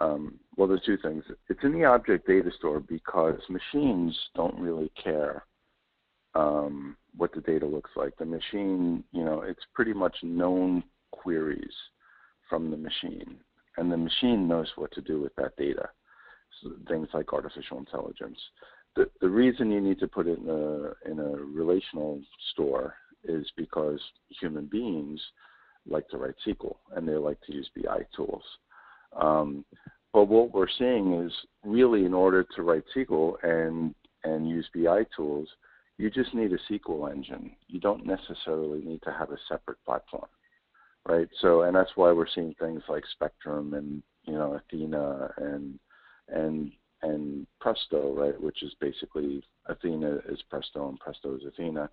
[0.00, 1.24] um, well, there's two things.
[1.48, 5.44] It's in the object data store because machines don't really care
[6.34, 8.16] um, what the data looks like.
[8.16, 11.74] The machine, you know, it's pretty much known queries
[12.48, 13.38] from the machine,
[13.76, 15.88] and the machine knows what to do with that data.
[16.62, 18.38] So things like artificial intelligence.
[18.94, 22.20] The, the reason you need to put it in a, in a relational
[22.52, 24.00] store is because
[24.40, 25.20] human beings
[25.88, 28.42] like to write SQL and they like to use BI tools.
[29.20, 29.64] Um,
[30.12, 31.32] but what we're seeing is
[31.64, 35.48] really in order to write SQL and, and use BI tools,
[35.98, 37.52] you just need a SQL engine.
[37.68, 40.26] You don't necessarily need to have a separate platform
[41.06, 41.28] right?
[41.40, 45.78] So, and that's why we're seeing things like Spectrum and you know Athena and
[46.28, 48.40] and and Presto, right?
[48.40, 51.88] Which is basically Athena is Presto and Presto is Athena.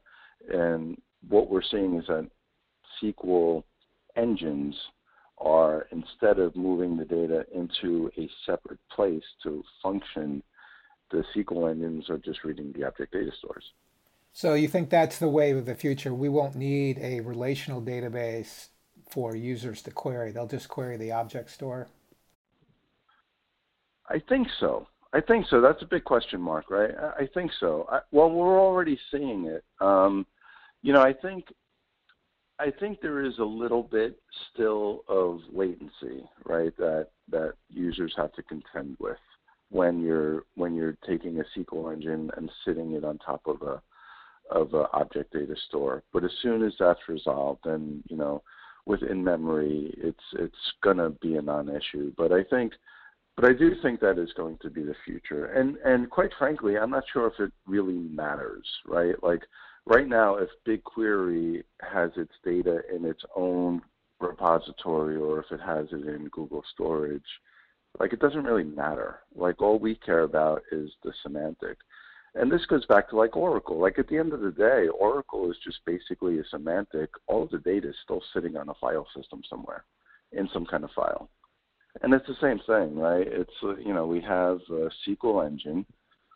[0.51, 2.29] And what we're seeing is that
[3.01, 3.63] SQL
[4.15, 4.75] engines
[5.37, 10.43] are instead of moving the data into a separate place to function,
[11.11, 13.63] the SQL engines are just reading the object data stores.
[14.31, 16.13] So you think that's the wave of the future?
[16.13, 18.69] We won't need a relational database
[19.09, 20.31] for users to query?
[20.31, 21.87] They'll just query the object store?
[24.09, 24.87] I think so.
[25.13, 25.61] I think so.
[25.61, 26.91] That's a big question mark, right?
[27.19, 27.87] I think so.
[27.91, 29.63] I, well, we're already seeing it.
[29.79, 30.25] Um,
[30.81, 31.45] you know, I think
[32.59, 34.19] I think there is a little bit
[34.51, 36.75] still of latency, right?
[36.77, 39.17] That that users have to contend with
[39.69, 43.81] when you're when you're taking a SQL engine and sitting it on top of a
[44.49, 46.03] of a object data store.
[46.11, 48.43] But as soon as that's resolved, then you know
[48.85, 52.13] within memory, it's it's going to be a non-issue.
[52.17, 52.73] But I think,
[53.35, 55.45] but I do think that is going to be the future.
[55.45, 59.15] And and quite frankly, I'm not sure if it really matters, right?
[59.23, 59.41] Like
[59.85, 63.81] right now, if BigQuery has its data in its own
[64.19, 67.21] repository or if it has it in Google Storage,
[67.99, 69.19] like it doesn't really matter.
[69.35, 71.77] Like all we care about is the semantic.
[72.35, 73.79] And this goes back to like Oracle.
[73.79, 77.09] Like at the end of the day, Oracle is just basically a semantic.
[77.27, 79.85] All of the data is still sitting on a file system somewhere
[80.31, 81.29] in some kind of file.
[82.01, 83.27] And it's the same thing, right?
[83.27, 85.85] It's, uh, you know, we have a SQL engine,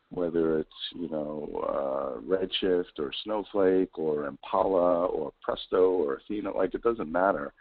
[0.10, 6.74] whether it's, you know, uh, Redshift or Snowflake or Impala or Presto or Athena, like
[6.76, 7.54] it doesn't matter.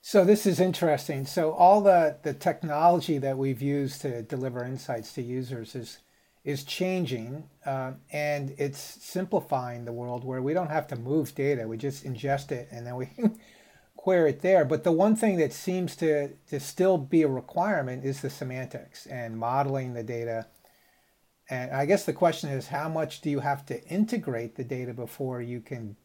[0.00, 1.26] So this is interesting.
[1.26, 5.98] So all the, the technology that we've used to deliver insights to users is
[6.44, 11.68] is changing uh, and it's simplifying the world where we don't have to move data.
[11.68, 13.10] We just ingest it and then we
[13.98, 14.64] query it there.
[14.64, 19.06] But the one thing that seems to, to still be a requirement is the semantics
[19.06, 20.46] and modeling the data.
[21.50, 24.94] And I guess the question is how much do you have to integrate the data
[24.94, 25.96] before you can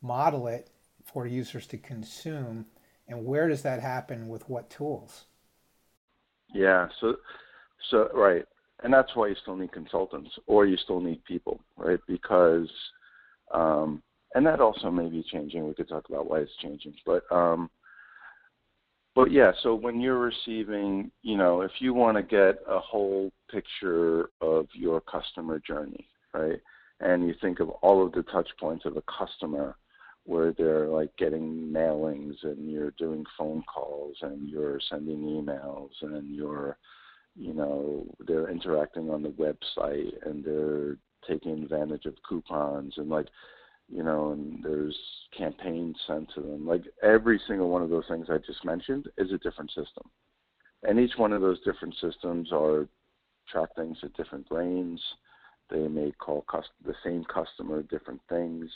[0.00, 0.70] model it
[1.04, 2.66] for users to consume?
[3.08, 5.24] And where does that happen with what tools?
[6.54, 7.16] Yeah, so
[7.90, 8.44] so right
[8.82, 12.00] and that's why you still need consultants or you still need people, right?
[12.06, 12.68] Because,
[13.52, 14.02] um,
[14.34, 15.66] and that also may be changing.
[15.66, 17.70] We could talk about why it's changing, but um,
[19.14, 23.30] but yeah, so when you're receiving, you know, if you want to get a whole
[23.50, 26.58] picture of your customer journey, right?
[27.00, 29.76] And you think of all of the touch points of a customer
[30.24, 36.34] where they're like getting mailings and you're doing phone calls and you're sending emails and
[36.34, 36.78] you're
[37.34, 43.26] you know they're interacting on the website and they're taking advantage of coupons and like
[43.88, 44.96] you know, and there's
[45.36, 46.66] campaigns sent to them.
[46.66, 50.10] Like every single one of those things I just mentioned is a different system.
[50.82, 52.88] And each one of those different systems are
[53.50, 55.00] track things at different brains.
[55.70, 58.70] They may call cust- the same customer different things.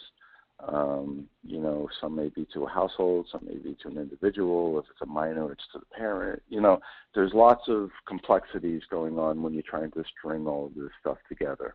[0.67, 4.79] Um, you know, some may be to a household, some may be to an individual.
[4.79, 6.43] If it's a minor, it's to the parent.
[6.49, 6.81] You know,
[7.15, 11.19] there's lots of complexities going on when you're trying to string all of this stuff
[11.29, 11.75] together.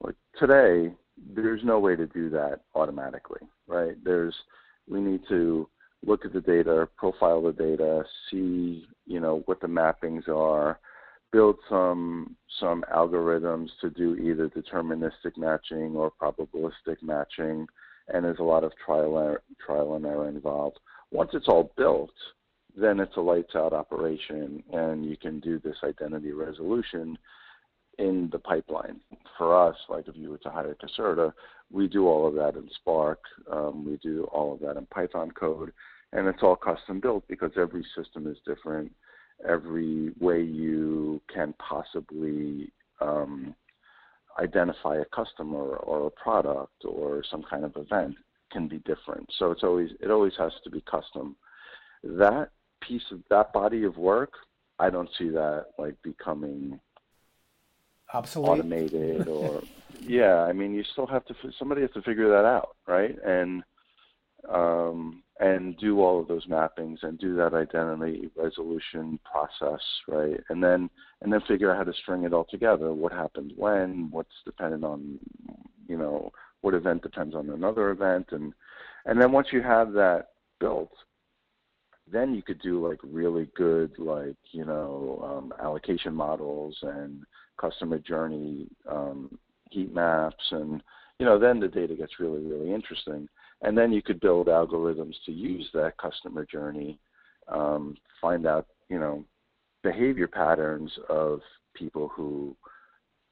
[0.00, 0.92] Like today,
[1.34, 3.96] there's no way to do that automatically, right?
[4.04, 4.34] There's
[4.88, 5.68] we need to
[6.04, 10.78] look at the data, profile the data, see you know what the mappings are,
[11.32, 17.66] build some some algorithms to do either deterministic matching or probabilistic matching,
[18.08, 20.78] and there's a lot of trial error, trial and error involved.
[21.10, 22.12] Once it's all built,
[22.76, 27.18] then it's a lights out operation, and you can do this identity resolution
[27.98, 29.00] in the pipeline.
[29.38, 31.32] For us, like if you were to hire Caserta,
[31.70, 33.20] we do all of that in Spark.
[33.50, 35.72] Um, we do all of that in Python code,
[36.12, 38.92] and it's all custom built because every system is different.
[39.48, 43.54] Every way you can possibly um,
[44.38, 48.16] identify a customer or a product or some kind of event
[48.52, 49.28] can be different.
[49.38, 51.36] So it's always it always has to be custom.
[52.04, 52.50] That
[52.86, 54.32] piece of that body of work,
[54.78, 56.78] I don't see that like becoming
[58.14, 58.60] obsolete?
[58.60, 59.62] Automated or
[60.00, 63.16] yeah i mean you still have to somebody has to figure that out right?
[63.24, 63.62] And
[64.48, 70.40] um, and do all of those mappings and do that identity resolution process right?
[70.48, 72.92] And then and then figure out how to string it all together.
[72.92, 74.08] What happened when?
[74.10, 75.18] What's dependent on
[75.88, 78.28] you know what event depends on another event?
[78.32, 78.52] And
[79.06, 80.28] and then once you have that
[80.60, 80.92] built
[82.10, 87.22] then you could do like really good like you know um, allocation models and
[87.62, 89.38] customer journey um,
[89.70, 90.82] heat maps, and
[91.18, 93.28] you know then the data gets really really interesting.
[93.64, 96.98] And then you could build algorithms to use that customer journey,
[97.48, 99.24] um, find out you know
[99.82, 101.40] behavior patterns of
[101.74, 102.56] people who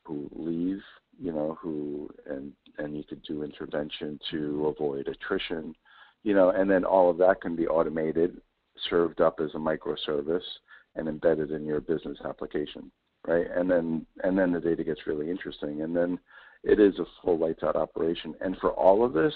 [0.04, 0.80] who leave,
[1.20, 5.74] you know, who and and you could do intervention to avoid attrition,
[6.22, 8.40] you know, and then all of that can be automated,
[8.88, 10.48] served up as a microservice,
[10.96, 12.90] and embedded in your business application
[13.26, 13.46] right?
[13.54, 16.18] And then and then the data gets really interesting, and then
[16.62, 18.34] it is a full lights out operation.
[18.40, 19.34] And for all of this,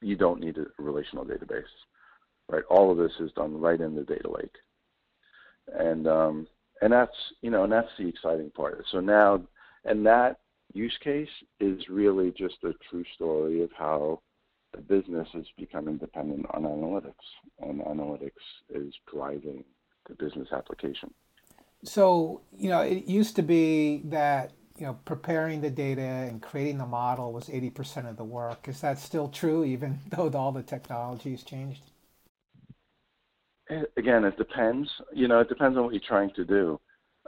[0.00, 1.62] you don't need a relational database,
[2.50, 2.64] right?
[2.70, 4.54] All of this is done right in the data lake,
[5.78, 6.46] and um,
[6.82, 8.84] and that's you know and that's the exciting part.
[8.90, 9.42] So now
[9.84, 10.38] and that
[10.72, 11.28] use case
[11.60, 14.20] is really just a true story of how
[14.74, 17.12] the business is becoming dependent on analytics,
[17.60, 18.30] and analytics
[18.70, 19.62] is driving
[20.08, 21.12] the business application.
[21.84, 26.78] So, you know, it used to be that, you know, preparing the data and creating
[26.78, 28.68] the model was 80% of the work.
[28.68, 31.82] Is that still true, even though all the technology has changed?
[33.70, 34.88] Eh, again, it depends.
[35.12, 36.80] You know, it depends on what you're trying to do.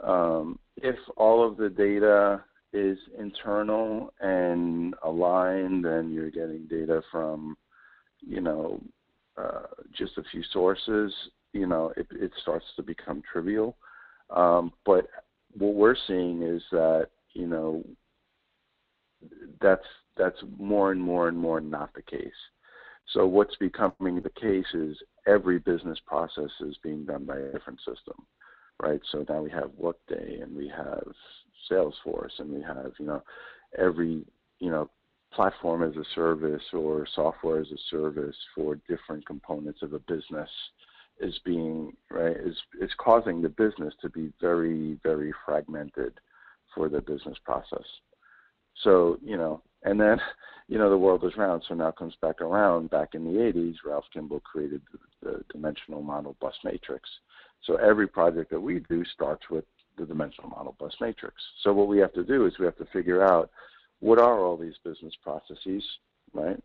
[0.03, 2.43] Um, if all of the data
[2.73, 7.57] is internal and aligned, and you're getting data from,
[8.21, 8.81] you know,
[9.37, 9.63] uh,
[9.97, 11.13] just a few sources,
[11.53, 13.77] you know, it, it starts to become trivial.
[14.29, 15.07] Um, but
[15.57, 17.83] what we're seeing is that you know
[19.61, 19.85] that's
[20.17, 22.31] that's more and more and more not the case.
[23.13, 27.79] So what's becoming the case is every business process is being done by a different
[27.79, 28.25] system,
[28.81, 28.99] right?
[29.11, 31.07] So now we have Workday and we have
[31.71, 33.23] Salesforce and we have you know
[33.77, 34.25] every
[34.59, 34.89] you know
[35.33, 40.49] platform as a service or software as a service for different components of a business
[41.19, 46.13] is being right is is causing the business to be very very fragmented
[46.73, 47.85] for the business process.
[48.83, 50.19] So you know, and then
[50.67, 51.63] you know the world is round.
[51.67, 52.89] So now comes back around.
[52.89, 57.09] Back in the 80s, Ralph Kimball created the, the dimensional model bus matrix.
[57.63, 59.65] So every project that we do starts with
[59.97, 61.35] the dimensional model bus matrix.
[61.63, 63.49] So what we have to do is we have to figure out
[63.99, 65.83] what are all these business processes,
[66.33, 66.61] right?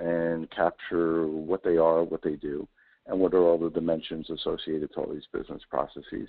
[0.00, 2.66] And capture what they are, what they do,
[3.06, 6.28] and what are all the dimensions associated to all these business processes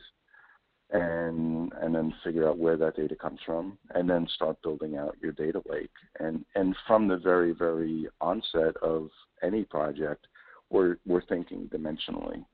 [0.91, 5.17] and and then figure out where that data comes from and then start building out
[5.21, 9.09] your data lake and and from the very very onset of
[9.43, 10.27] any project
[10.69, 12.45] we're we're thinking dimensionally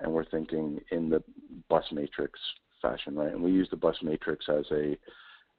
[0.00, 1.22] and we're thinking in the
[1.68, 2.38] bus matrix
[2.80, 3.32] fashion, right?
[3.32, 4.96] And we use the bus matrix as a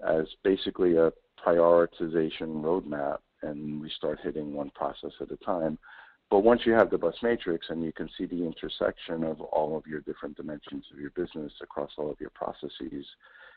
[0.08, 1.12] as basically a
[1.46, 5.78] prioritization roadmap, and we start hitting one process at a time.
[6.30, 9.76] But once you have the bus matrix and you can see the intersection of all
[9.76, 13.06] of your different dimensions of your business across all of your processes,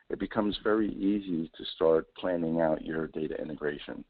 [0.09, 4.05] it becomes very easy to start planning out your data integration.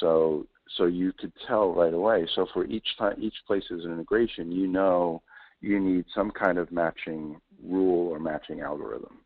[0.00, 0.46] So
[0.76, 2.28] so you could tell right away.
[2.34, 5.22] So for each time each place is an integration, you know
[5.60, 9.18] you need some kind of matching rule or matching algorithm.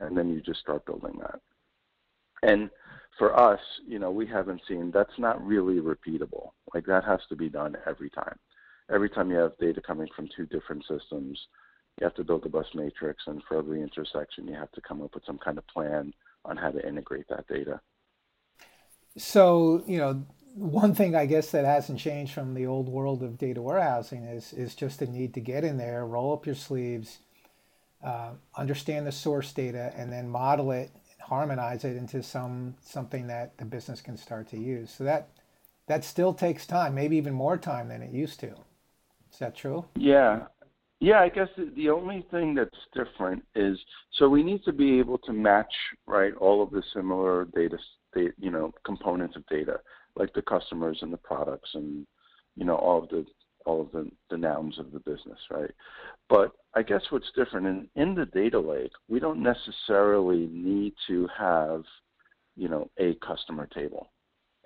[0.00, 1.40] And then you just start building that.
[2.42, 2.70] And
[3.18, 6.50] for us, you know, we haven't seen that's not really repeatable.
[6.74, 8.38] Like that has to be done every time.
[8.90, 11.38] Every time you have data coming from two different systems,
[12.00, 15.02] you have to build a bus matrix, and for every intersection, you have to come
[15.02, 16.12] up with some kind of plan
[16.44, 17.80] on how to integrate that data.
[19.16, 23.38] So, you know, one thing I guess that hasn't changed from the old world of
[23.38, 27.18] data warehousing is is just the need to get in there, roll up your sleeves,
[28.02, 30.90] uh, understand the source data, and then model it,
[31.22, 34.90] harmonize it into some something that the business can start to use.
[34.90, 35.28] So that
[35.86, 38.48] that still takes time, maybe even more time than it used to.
[39.32, 39.86] Is that true?
[39.96, 40.46] Yeah,
[41.00, 43.78] yeah, I guess the only thing that's different is
[44.12, 45.74] so we need to be able to match
[46.06, 47.78] right all of the similar data,
[48.14, 49.80] you know, components of data
[50.16, 52.06] like the customers and the products and
[52.56, 53.24] you know all of the
[53.66, 55.70] all of the, the nouns of the business, right?
[56.28, 61.28] But I guess what's different in, in the data lake, we don't necessarily need to
[61.36, 61.82] have,
[62.56, 64.10] you know, a customer table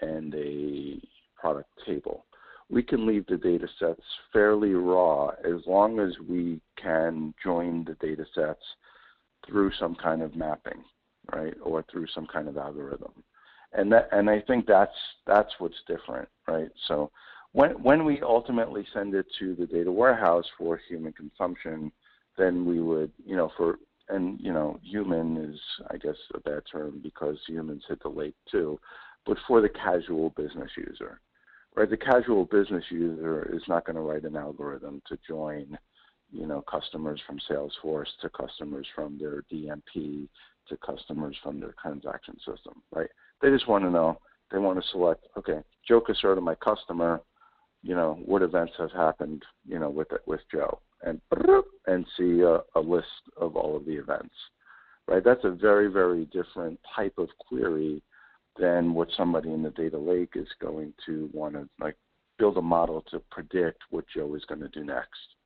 [0.00, 1.00] and a
[1.38, 2.26] product table.
[2.68, 7.94] We can leave the data sets fairly raw as long as we can join the
[8.06, 8.62] data sets
[9.46, 10.82] through some kind of mapping,
[11.32, 11.54] right?
[11.62, 13.12] Or through some kind of algorithm
[13.72, 16.68] and that and I think that's that's what's different, right?
[16.88, 17.10] So
[17.56, 21.90] when when we ultimately send it to the data warehouse for human consumption,
[22.36, 23.78] then we would, you know, for
[24.10, 25.58] and you know, human is
[25.90, 28.78] I guess a bad term because humans hit the lake too,
[29.24, 31.18] but for the casual business user,
[31.74, 31.88] right?
[31.88, 35.78] The casual business user is not going to write an algorithm to join,
[36.30, 40.28] you know, customers from Salesforce to customers from their DMP
[40.68, 43.08] to customers from their transaction system, right?
[43.40, 44.20] They just want to know.
[44.52, 45.24] They want to select.
[45.38, 47.22] Okay, Joe Caserta, my customer.
[47.86, 49.44] You know what events have happened.
[49.64, 51.20] You know with with Joe, and
[51.86, 53.06] and see a, a list
[53.36, 54.34] of all of the events.
[55.06, 55.22] Right.
[55.22, 58.02] That's a very very different type of query
[58.58, 61.96] than what somebody in the data lake is going to want to like
[62.38, 65.36] build a model to predict what Joe is going to do next,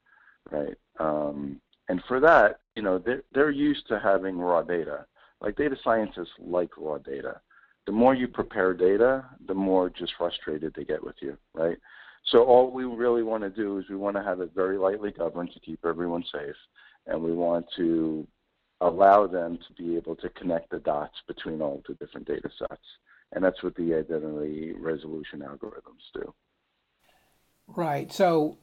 [0.51, 0.77] right?
[0.99, 5.05] Um, and for that, you know, they're, they're used to having raw data.
[5.41, 7.41] Like data scientists like raw data
[7.87, 11.79] the more you prepare data, the more just frustrated they get with you, right?
[12.25, 15.11] So all we really want to do is we want to have it very lightly
[15.11, 16.57] governed to keep everyone safe,
[17.07, 18.27] and we want to
[18.81, 22.87] allow them to be able to connect the dots between all the different data sets.
[23.33, 26.35] And that's what the identity resolution algorithms do.
[27.69, 28.13] Right.
[28.13, 28.59] So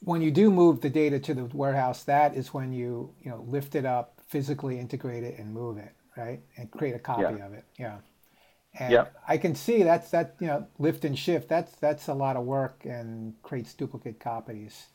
[0.00, 3.44] when you do move the data to the warehouse, that is when you, you know,
[3.46, 6.40] lift it up, physically integrate it and move it, right?
[6.56, 7.46] And create a copy yeah.
[7.46, 7.64] of it.
[7.78, 7.98] Yeah.
[8.78, 9.16] And yep.
[9.28, 11.48] I can see that's that you know lift and shift.
[11.48, 14.86] That's that's a lot of work and creates duplicate copies.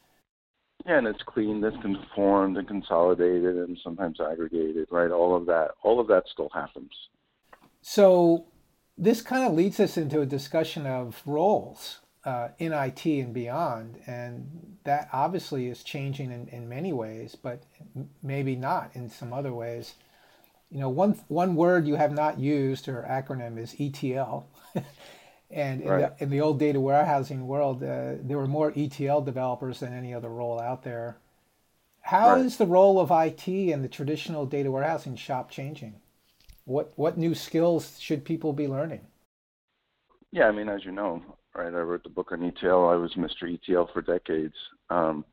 [0.86, 4.88] Yeah, and it's cleaned it's conformed and consolidated and sometimes aggregated.
[4.90, 6.92] Right, all of that, all of that still happens.
[7.82, 8.46] So
[8.98, 14.00] this kind of leads us into a discussion of roles uh, in IT and beyond,
[14.08, 17.64] and that obviously is changing in, in many ways, but
[18.24, 19.94] maybe not in some other ways
[20.70, 24.48] you know, one one word you have not used or acronym is ETL.
[25.52, 26.18] and in, right.
[26.18, 30.14] the, in, the, old data warehousing world, uh, there were more ETL developers than any
[30.14, 31.18] other role out there.
[32.02, 32.46] How right.
[32.46, 35.96] is the role of IT in the traditional data warehousing shop changing?
[36.66, 39.08] What what new skills should people be learning?
[40.32, 41.24] Yeah, I mean, as you know,
[41.56, 42.90] right, I wrote the book on ETL.
[42.90, 43.52] I was Mr.
[43.52, 44.56] ETL for decades.
[44.90, 45.24] Um,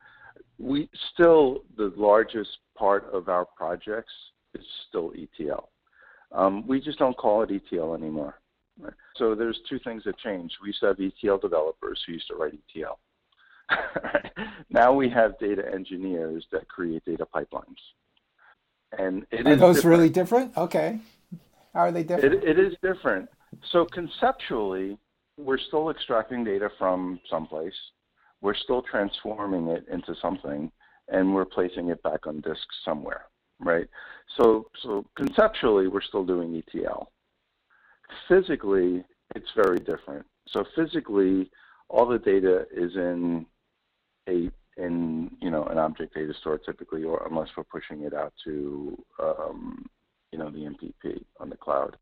[0.57, 4.13] we still the largest part of our projects
[4.55, 5.69] is still ETL.
[6.31, 8.35] Um, we just don't call it ETL anymore.
[8.79, 8.93] Right?
[9.15, 10.55] So there's two things that changed.
[10.61, 12.99] We used to have ETL developers who used to write ETL.
[14.69, 17.77] now we have data engineers that create data pipelines.
[18.97, 19.85] And are those different.
[19.85, 20.57] really different?
[20.57, 20.99] Okay.
[21.73, 22.43] How are they different?
[22.43, 23.29] It, it is different.
[23.71, 24.97] So conceptually,
[25.37, 27.73] we're still extracting data from someplace.
[28.41, 30.71] We're still transforming it into something,
[31.09, 33.25] and we're placing it back on disk somewhere
[33.59, 33.87] right?
[34.37, 37.11] So, so conceptually, we're still doing ETL.
[38.27, 39.03] Physically,
[39.35, 40.25] it's very different.
[40.47, 41.49] So physically,
[41.89, 43.45] all the data is in
[44.27, 48.33] a in you know an object data store typically, or unless we're pushing it out
[48.43, 49.85] to um,
[50.31, 51.97] you know the MPP on the cloud.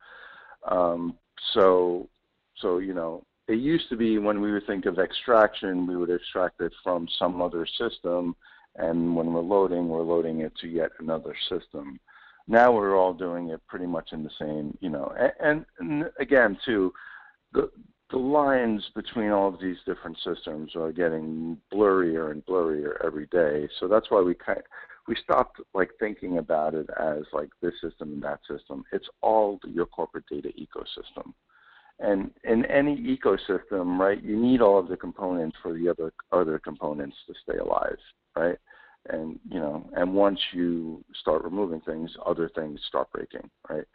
[0.70, 1.18] Um,
[1.54, 2.08] so
[2.58, 6.10] so you know it used to be when we would think of extraction, we would
[6.10, 8.36] extract it from some other system,
[8.76, 12.00] and when we're loading, we're loading it to yet another system.
[12.48, 16.58] Now we're all doing it pretty much in the same, you know, and, and again,
[16.66, 16.94] too,
[17.54, 17.70] the
[18.14, 23.68] the lines between all of these different systems are getting blurrier and blurrier every day.
[23.80, 24.66] So that's why we kind of,
[25.08, 28.84] we stopped like thinking about it as like this system and that system.
[28.92, 31.34] It's all your corporate data ecosystem.
[32.00, 36.60] And in any ecosystem, right, you need all of the components for the other other
[36.60, 37.98] components to stay alive,
[38.36, 38.58] right?
[39.10, 43.86] And you know, and once you start removing things, other things start breaking, right?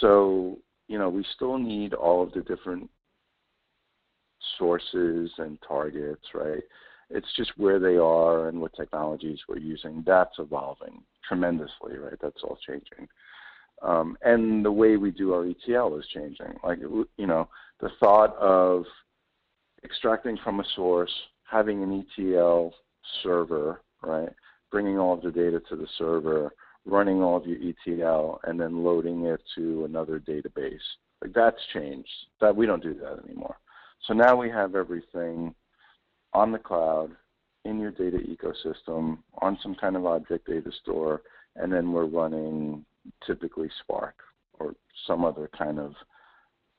[0.00, 2.88] So you know, we still need all of the different
[4.58, 6.62] sources and targets, right?
[7.10, 10.02] It's just where they are and what technologies we're using.
[10.06, 12.18] That's evolving tremendously, right?
[12.20, 13.08] That's all changing.
[13.82, 16.58] Um, and the way we do our ETL is changing.
[16.64, 17.48] Like, you know,
[17.80, 18.84] the thought of
[19.84, 21.12] extracting from a source,
[21.44, 22.74] having an ETL
[23.22, 24.30] server, right?
[24.70, 26.52] Bringing all of the data to the server,
[26.84, 30.80] running all of your ETL, and then loading it to another database.
[31.22, 32.08] Like that's changed.
[32.40, 33.56] That we don't do that anymore.
[34.06, 35.54] So now we have everything
[36.32, 37.10] on the cloud
[37.64, 41.22] in your data ecosystem on some kind of object data store,
[41.56, 42.84] and then we're running
[43.26, 44.16] typically Spark
[44.58, 44.74] or
[45.06, 45.94] some other kind of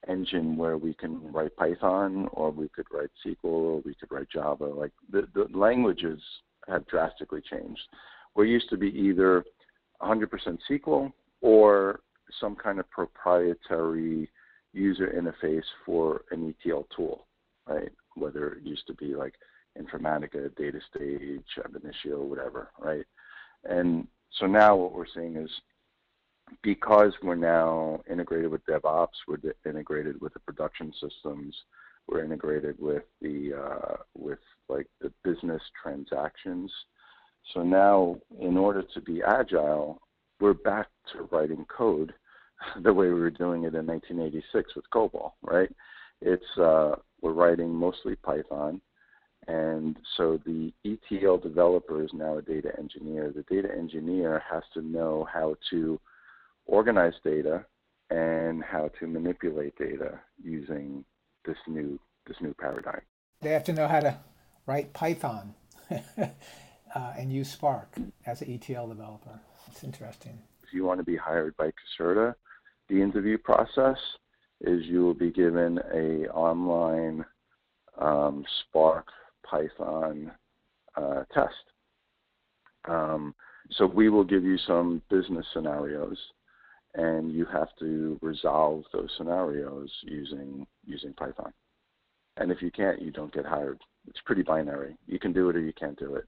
[0.07, 4.29] engine where we can write Python or we could write SQL or we could write
[4.29, 4.65] Java.
[4.65, 6.19] Like the, the languages
[6.67, 7.81] have drastically changed.
[8.35, 9.43] We used to be either
[10.01, 10.29] 100%
[10.69, 11.11] SQL
[11.41, 12.01] or
[12.39, 14.29] some kind of proprietary
[14.73, 17.25] user interface for an ETL tool,
[17.67, 17.91] right?
[18.15, 19.35] Whether it used to be like
[19.79, 23.05] Informatica, DataStage, Ab Initio, whatever, right?
[23.63, 24.07] And
[24.39, 25.49] so now what we're seeing is
[26.63, 31.55] because we're now integrated with DevOps, we're integrated with the production systems,
[32.07, 34.39] we're integrated with the uh, with
[34.69, 36.71] like the business transactions.
[37.53, 40.01] So now, in order to be agile,
[40.39, 42.13] we're back to writing code
[42.83, 45.73] the way we were doing it in 1986 with COBOL, right?
[46.21, 48.81] It's uh, we're writing mostly Python,
[49.47, 53.33] and so the ETL developer is now a data engineer.
[53.35, 55.99] The data engineer has to know how to
[56.67, 57.65] organize data
[58.09, 61.03] and how to manipulate data using
[61.45, 63.01] this new this new paradigm.
[63.41, 64.17] They have to know how to
[64.65, 65.55] write Python
[65.91, 66.27] uh,
[66.95, 67.95] and use Spark
[68.25, 69.39] as an ETL developer.
[69.71, 70.39] It's interesting.
[70.63, 72.35] If you want to be hired by Caserta,
[72.89, 73.97] the interview process
[74.61, 77.23] is you will be given a online
[77.97, 79.07] um, Spark
[79.45, 80.31] Python
[80.95, 81.53] uh, test.
[82.85, 83.35] Um,
[83.71, 86.17] so we will give you some business scenarios,
[86.95, 91.53] and you have to resolve those scenarios using using Python.
[92.37, 93.79] And if you can't, you don't get hired.
[94.07, 94.95] It's pretty binary.
[95.07, 96.25] You can do it or you can't do it.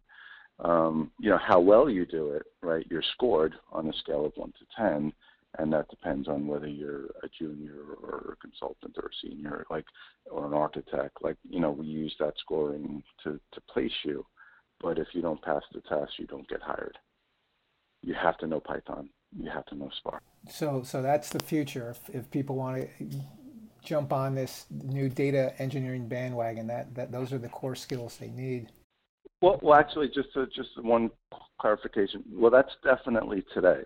[0.60, 2.86] Um, you know how well you do it, right?
[2.90, 5.14] You're scored on a scale of one to ten
[5.58, 9.86] and that depends on whether you're a junior or a consultant or a senior, like
[10.30, 11.18] or an architect.
[11.22, 14.26] Like you know, we use that scoring to to place you,
[14.80, 16.98] but if you don't pass the test, you don't get hired.
[18.04, 19.10] You have to know Python.
[19.38, 20.24] You have to know Spark.
[20.50, 21.92] So so that's the future.
[21.92, 23.10] If, if people want to
[23.84, 28.30] jump on this new data engineering bandwagon, that that those are the core skills they
[28.30, 28.72] need.
[29.42, 31.12] Well, well, actually, just to, just one
[31.62, 32.24] clarification.
[32.32, 33.84] Well, that's definitely today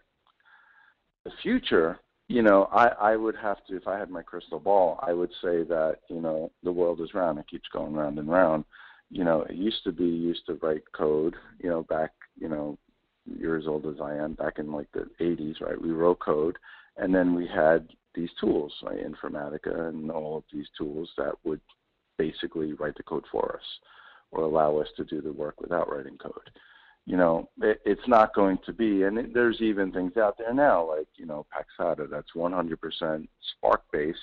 [1.23, 4.99] the future, you know, I, I would have to, if I had my crystal ball,
[5.01, 7.39] I would say that, you know, the world is round.
[7.39, 8.65] It keeps going round and round.
[9.09, 12.77] You know, it used to be used to write code, you know, back, you know,
[13.25, 15.81] years old as I am, back in like the 80s, right?
[15.81, 16.57] We wrote code.
[16.97, 18.73] And then we had these tools?
[18.83, 21.61] Informatica and all of these tools that would
[22.17, 23.65] basically write the code for us
[24.31, 26.51] or allow us to do the work without writing code
[27.05, 29.03] you know, it, it's not going to be.
[29.03, 33.83] And it, there's even things out there now, like you know, Paxata, that's 100% Spark
[33.91, 34.19] based,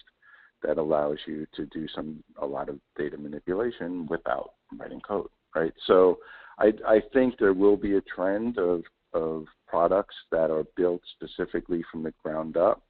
[0.62, 5.72] that allows you to do some a lot of data manipulation without writing code, right?
[5.86, 6.18] So,
[6.60, 8.82] I, I think there will be a trend of
[9.12, 12.82] of products that are built specifically from the ground up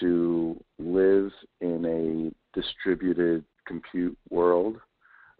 [0.00, 1.30] to live
[1.60, 4.78] in a distributed compute world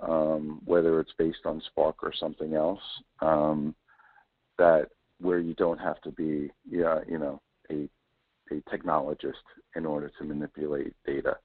[0.00, 2.80] um, whether it's based on Spark or something else,
[3.20, 3.74] um,
[4.58, 4.88] that
[5.20, 7.40] where you don't have to be, yeah, you know,
[7.70, 7.88] a
[8.52, 9.42] a technologist
[9.74, 11.36] in order to manipulate data.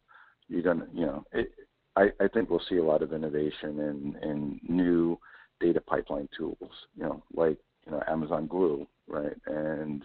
[0.48, 1.52] You don't, you know, it,
[1.96, 5.18] I, I think we'll see a lot of innovation in, in new
[5.62, 10.04] data pipeline tools, you know, like you know Amazon Glue, right, and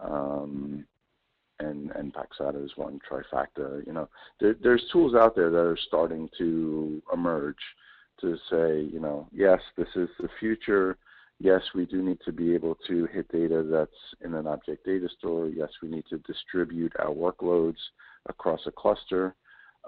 [0.00, 0.84] um,
[1.60, 3.86] and and Paxata is one, Trifacta.
[3.86, 4.08] You know,
[4.40, 7.56] there, there's tools out there that are starting to emerge
[8.20, 10.96] to say, you know, yes, this is the future.
[11.40, 13.90] Yes, we do need to be able to hit data that's
[14.24, 15.48] in an object data store.
[15.48, 17.78] Yes, we need to distribute our workloads
[18.26, 19.34] across a cluster.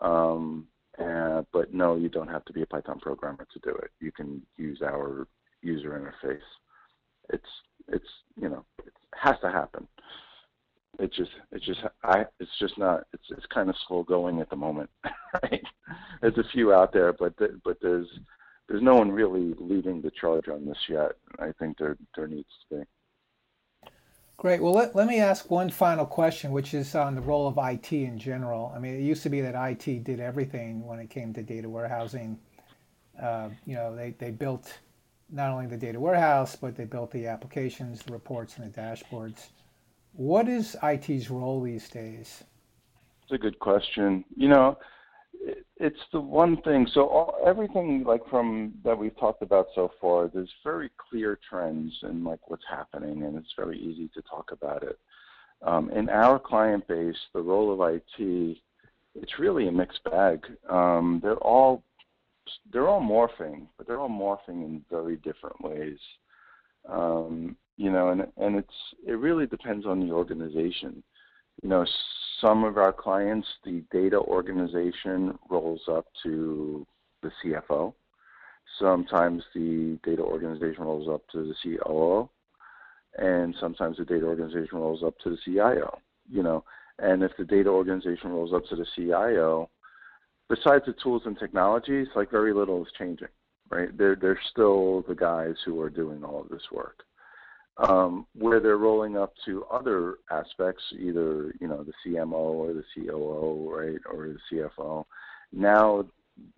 [0.03, 0.67] Um,
[1.03, 3.91] uh, but no, you don't have to be a Python programmer to do it.
[4.01, 5.27] You can use our
[5.63, 6.39] user interface.
[7.31, 7.49] It's
[7.89, 8.07] it's
[8.41, 9.87] you know it has to happen.
[10.99, 14.51] It just it's just I it's just not it's it's kind of slow going at
[14.51, 14.91] the moment.
[15.43, 15.63] Right?
[16.23, 18.07] There's a few out there, but the, but there's
[18.69, 21.13] there's no one really leading the charge on this yet.
[21.39, 22.83] I think there there needs to be.
[24.39, 24.62] Great.
[24.62, 27.91] Well, let, let me ask one final question, which is on the role of IT
[27.91, 28.70] in general.
[28.76, 31.68] I mean, it used to be that IT did everything when it came to data
[31.68, 32.39] warehousing.
[33.20, 34.78] Uh, you know, they, they built
[35.30, 39.47] not only the data warehouse, but they built the applications, the reports, and the dashboards.
[40.12, 42.45] What is IT's role these days?
[43.22, 44.22] It's a good question.
[44.37, 44.78] You know,
[45.79, 46.87] it's the one thing.
[46.93, 51.93] So all, everything like from that we've talked about so far, there's very clear trends
[52.03, 54.99] in like what's happening, and it's very easy to talk about it.
[55.62, 58.59] Um, in our client base, the role of IT,
[59.14, 60.45] it's really a mixed bag.
[60.68, 61.83] Um, they're all
[62.72, 65.99] they're all morphing, but they're all morphing in very different ways.
[66.89, 68.68] Um, you know, and and it's
[69.07, 71.03] it really depends on the organization.
[71.62, 71.87] You know,
[72.41, 76.87] some of our clients, the data organization rolls up to
[77.22, 77.95] the CFO.
[78.78, 82.28] Sometimes the data organization rolls up to the COO,
[83.16, 85.99] and sometimes the data organization rolls up to the CIO.
[86.30, 86.64] You know,
[86.99, 89.70] and if the data organization rolls up to the CIO,
[90.49, 93.28] besides the tools and technologies, like very little is changing,
[93.70, 93.97] right?
[93.97, 97.05] They're they're still the guys who are doing all of this work
[97.79, 102.85] um, where they're rolling up to other aspects, either you know the CMO or the
[102.95, 105.05] COO, right, or the CFO.
[105.53, 106.07] Now,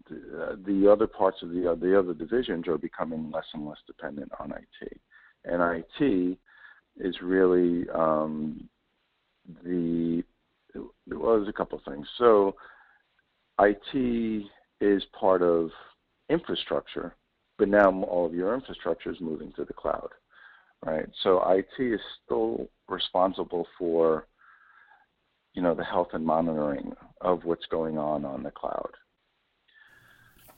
[0.08, 4.30] the, the other parts of the the other divisions are becoming less and less dependent
[4.38, 5.00] on IT,
[5.44, 6.38] and IT
[6.98, 8.68] is really um,
[9.64, 10.22] the
[11.08, 12.06] well, there's a couple of things.
[12.16, 12.54] So,
[13.60, 14.44] IT
[14.80, 15.70] is part of
[16.28, 17.16] infrastructure,
[17.58, 20.10] but now all of your infrastructure is moving to the cloud
[20.84, 21.06] right?
[21.22, 24.26] So IT is still responsible for,
[25.54, 28.90] you know, the health and monitoring of what's going on on the cloud.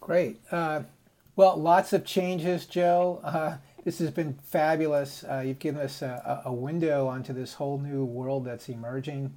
[0.01, 0.41] Great.
[0.51, 0.83] Uh,
[1.37, 3.21] well, lots of changes, Joe.
[3.25, 5.25] Uh, this has been fabulous.
[5.25, 9.35] Uh, you've given us a, a, window onto this whole new world that's emerging.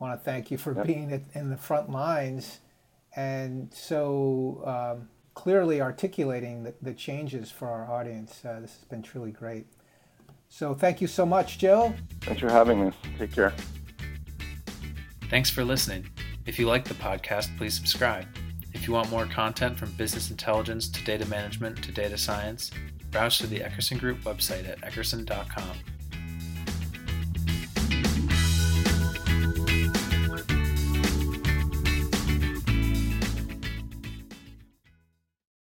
[0.00, 0.86] I want to thank you for yep.
[0.86, 2.58] being in the front lines
[3.16, 8.44] and so um, clearly articulating the, the, changes for our audience.
[8.44, 9.66] Uh, this has been truly great.
[10.48, 11.94] So thank you so much, Joe.
[12.22, 12.92] Thanks for having me.
[13.18, 13.52] Take care.
[15.28, 16.08] Thanks for listening.
[16.46, 18.26] If you like the podcast, please subscribe.
[18.72, 22.70] If you want more content from business intelligence to data management to data science,
[23.10, 25.76] browse to the Eckerson Group website at eckerson.com.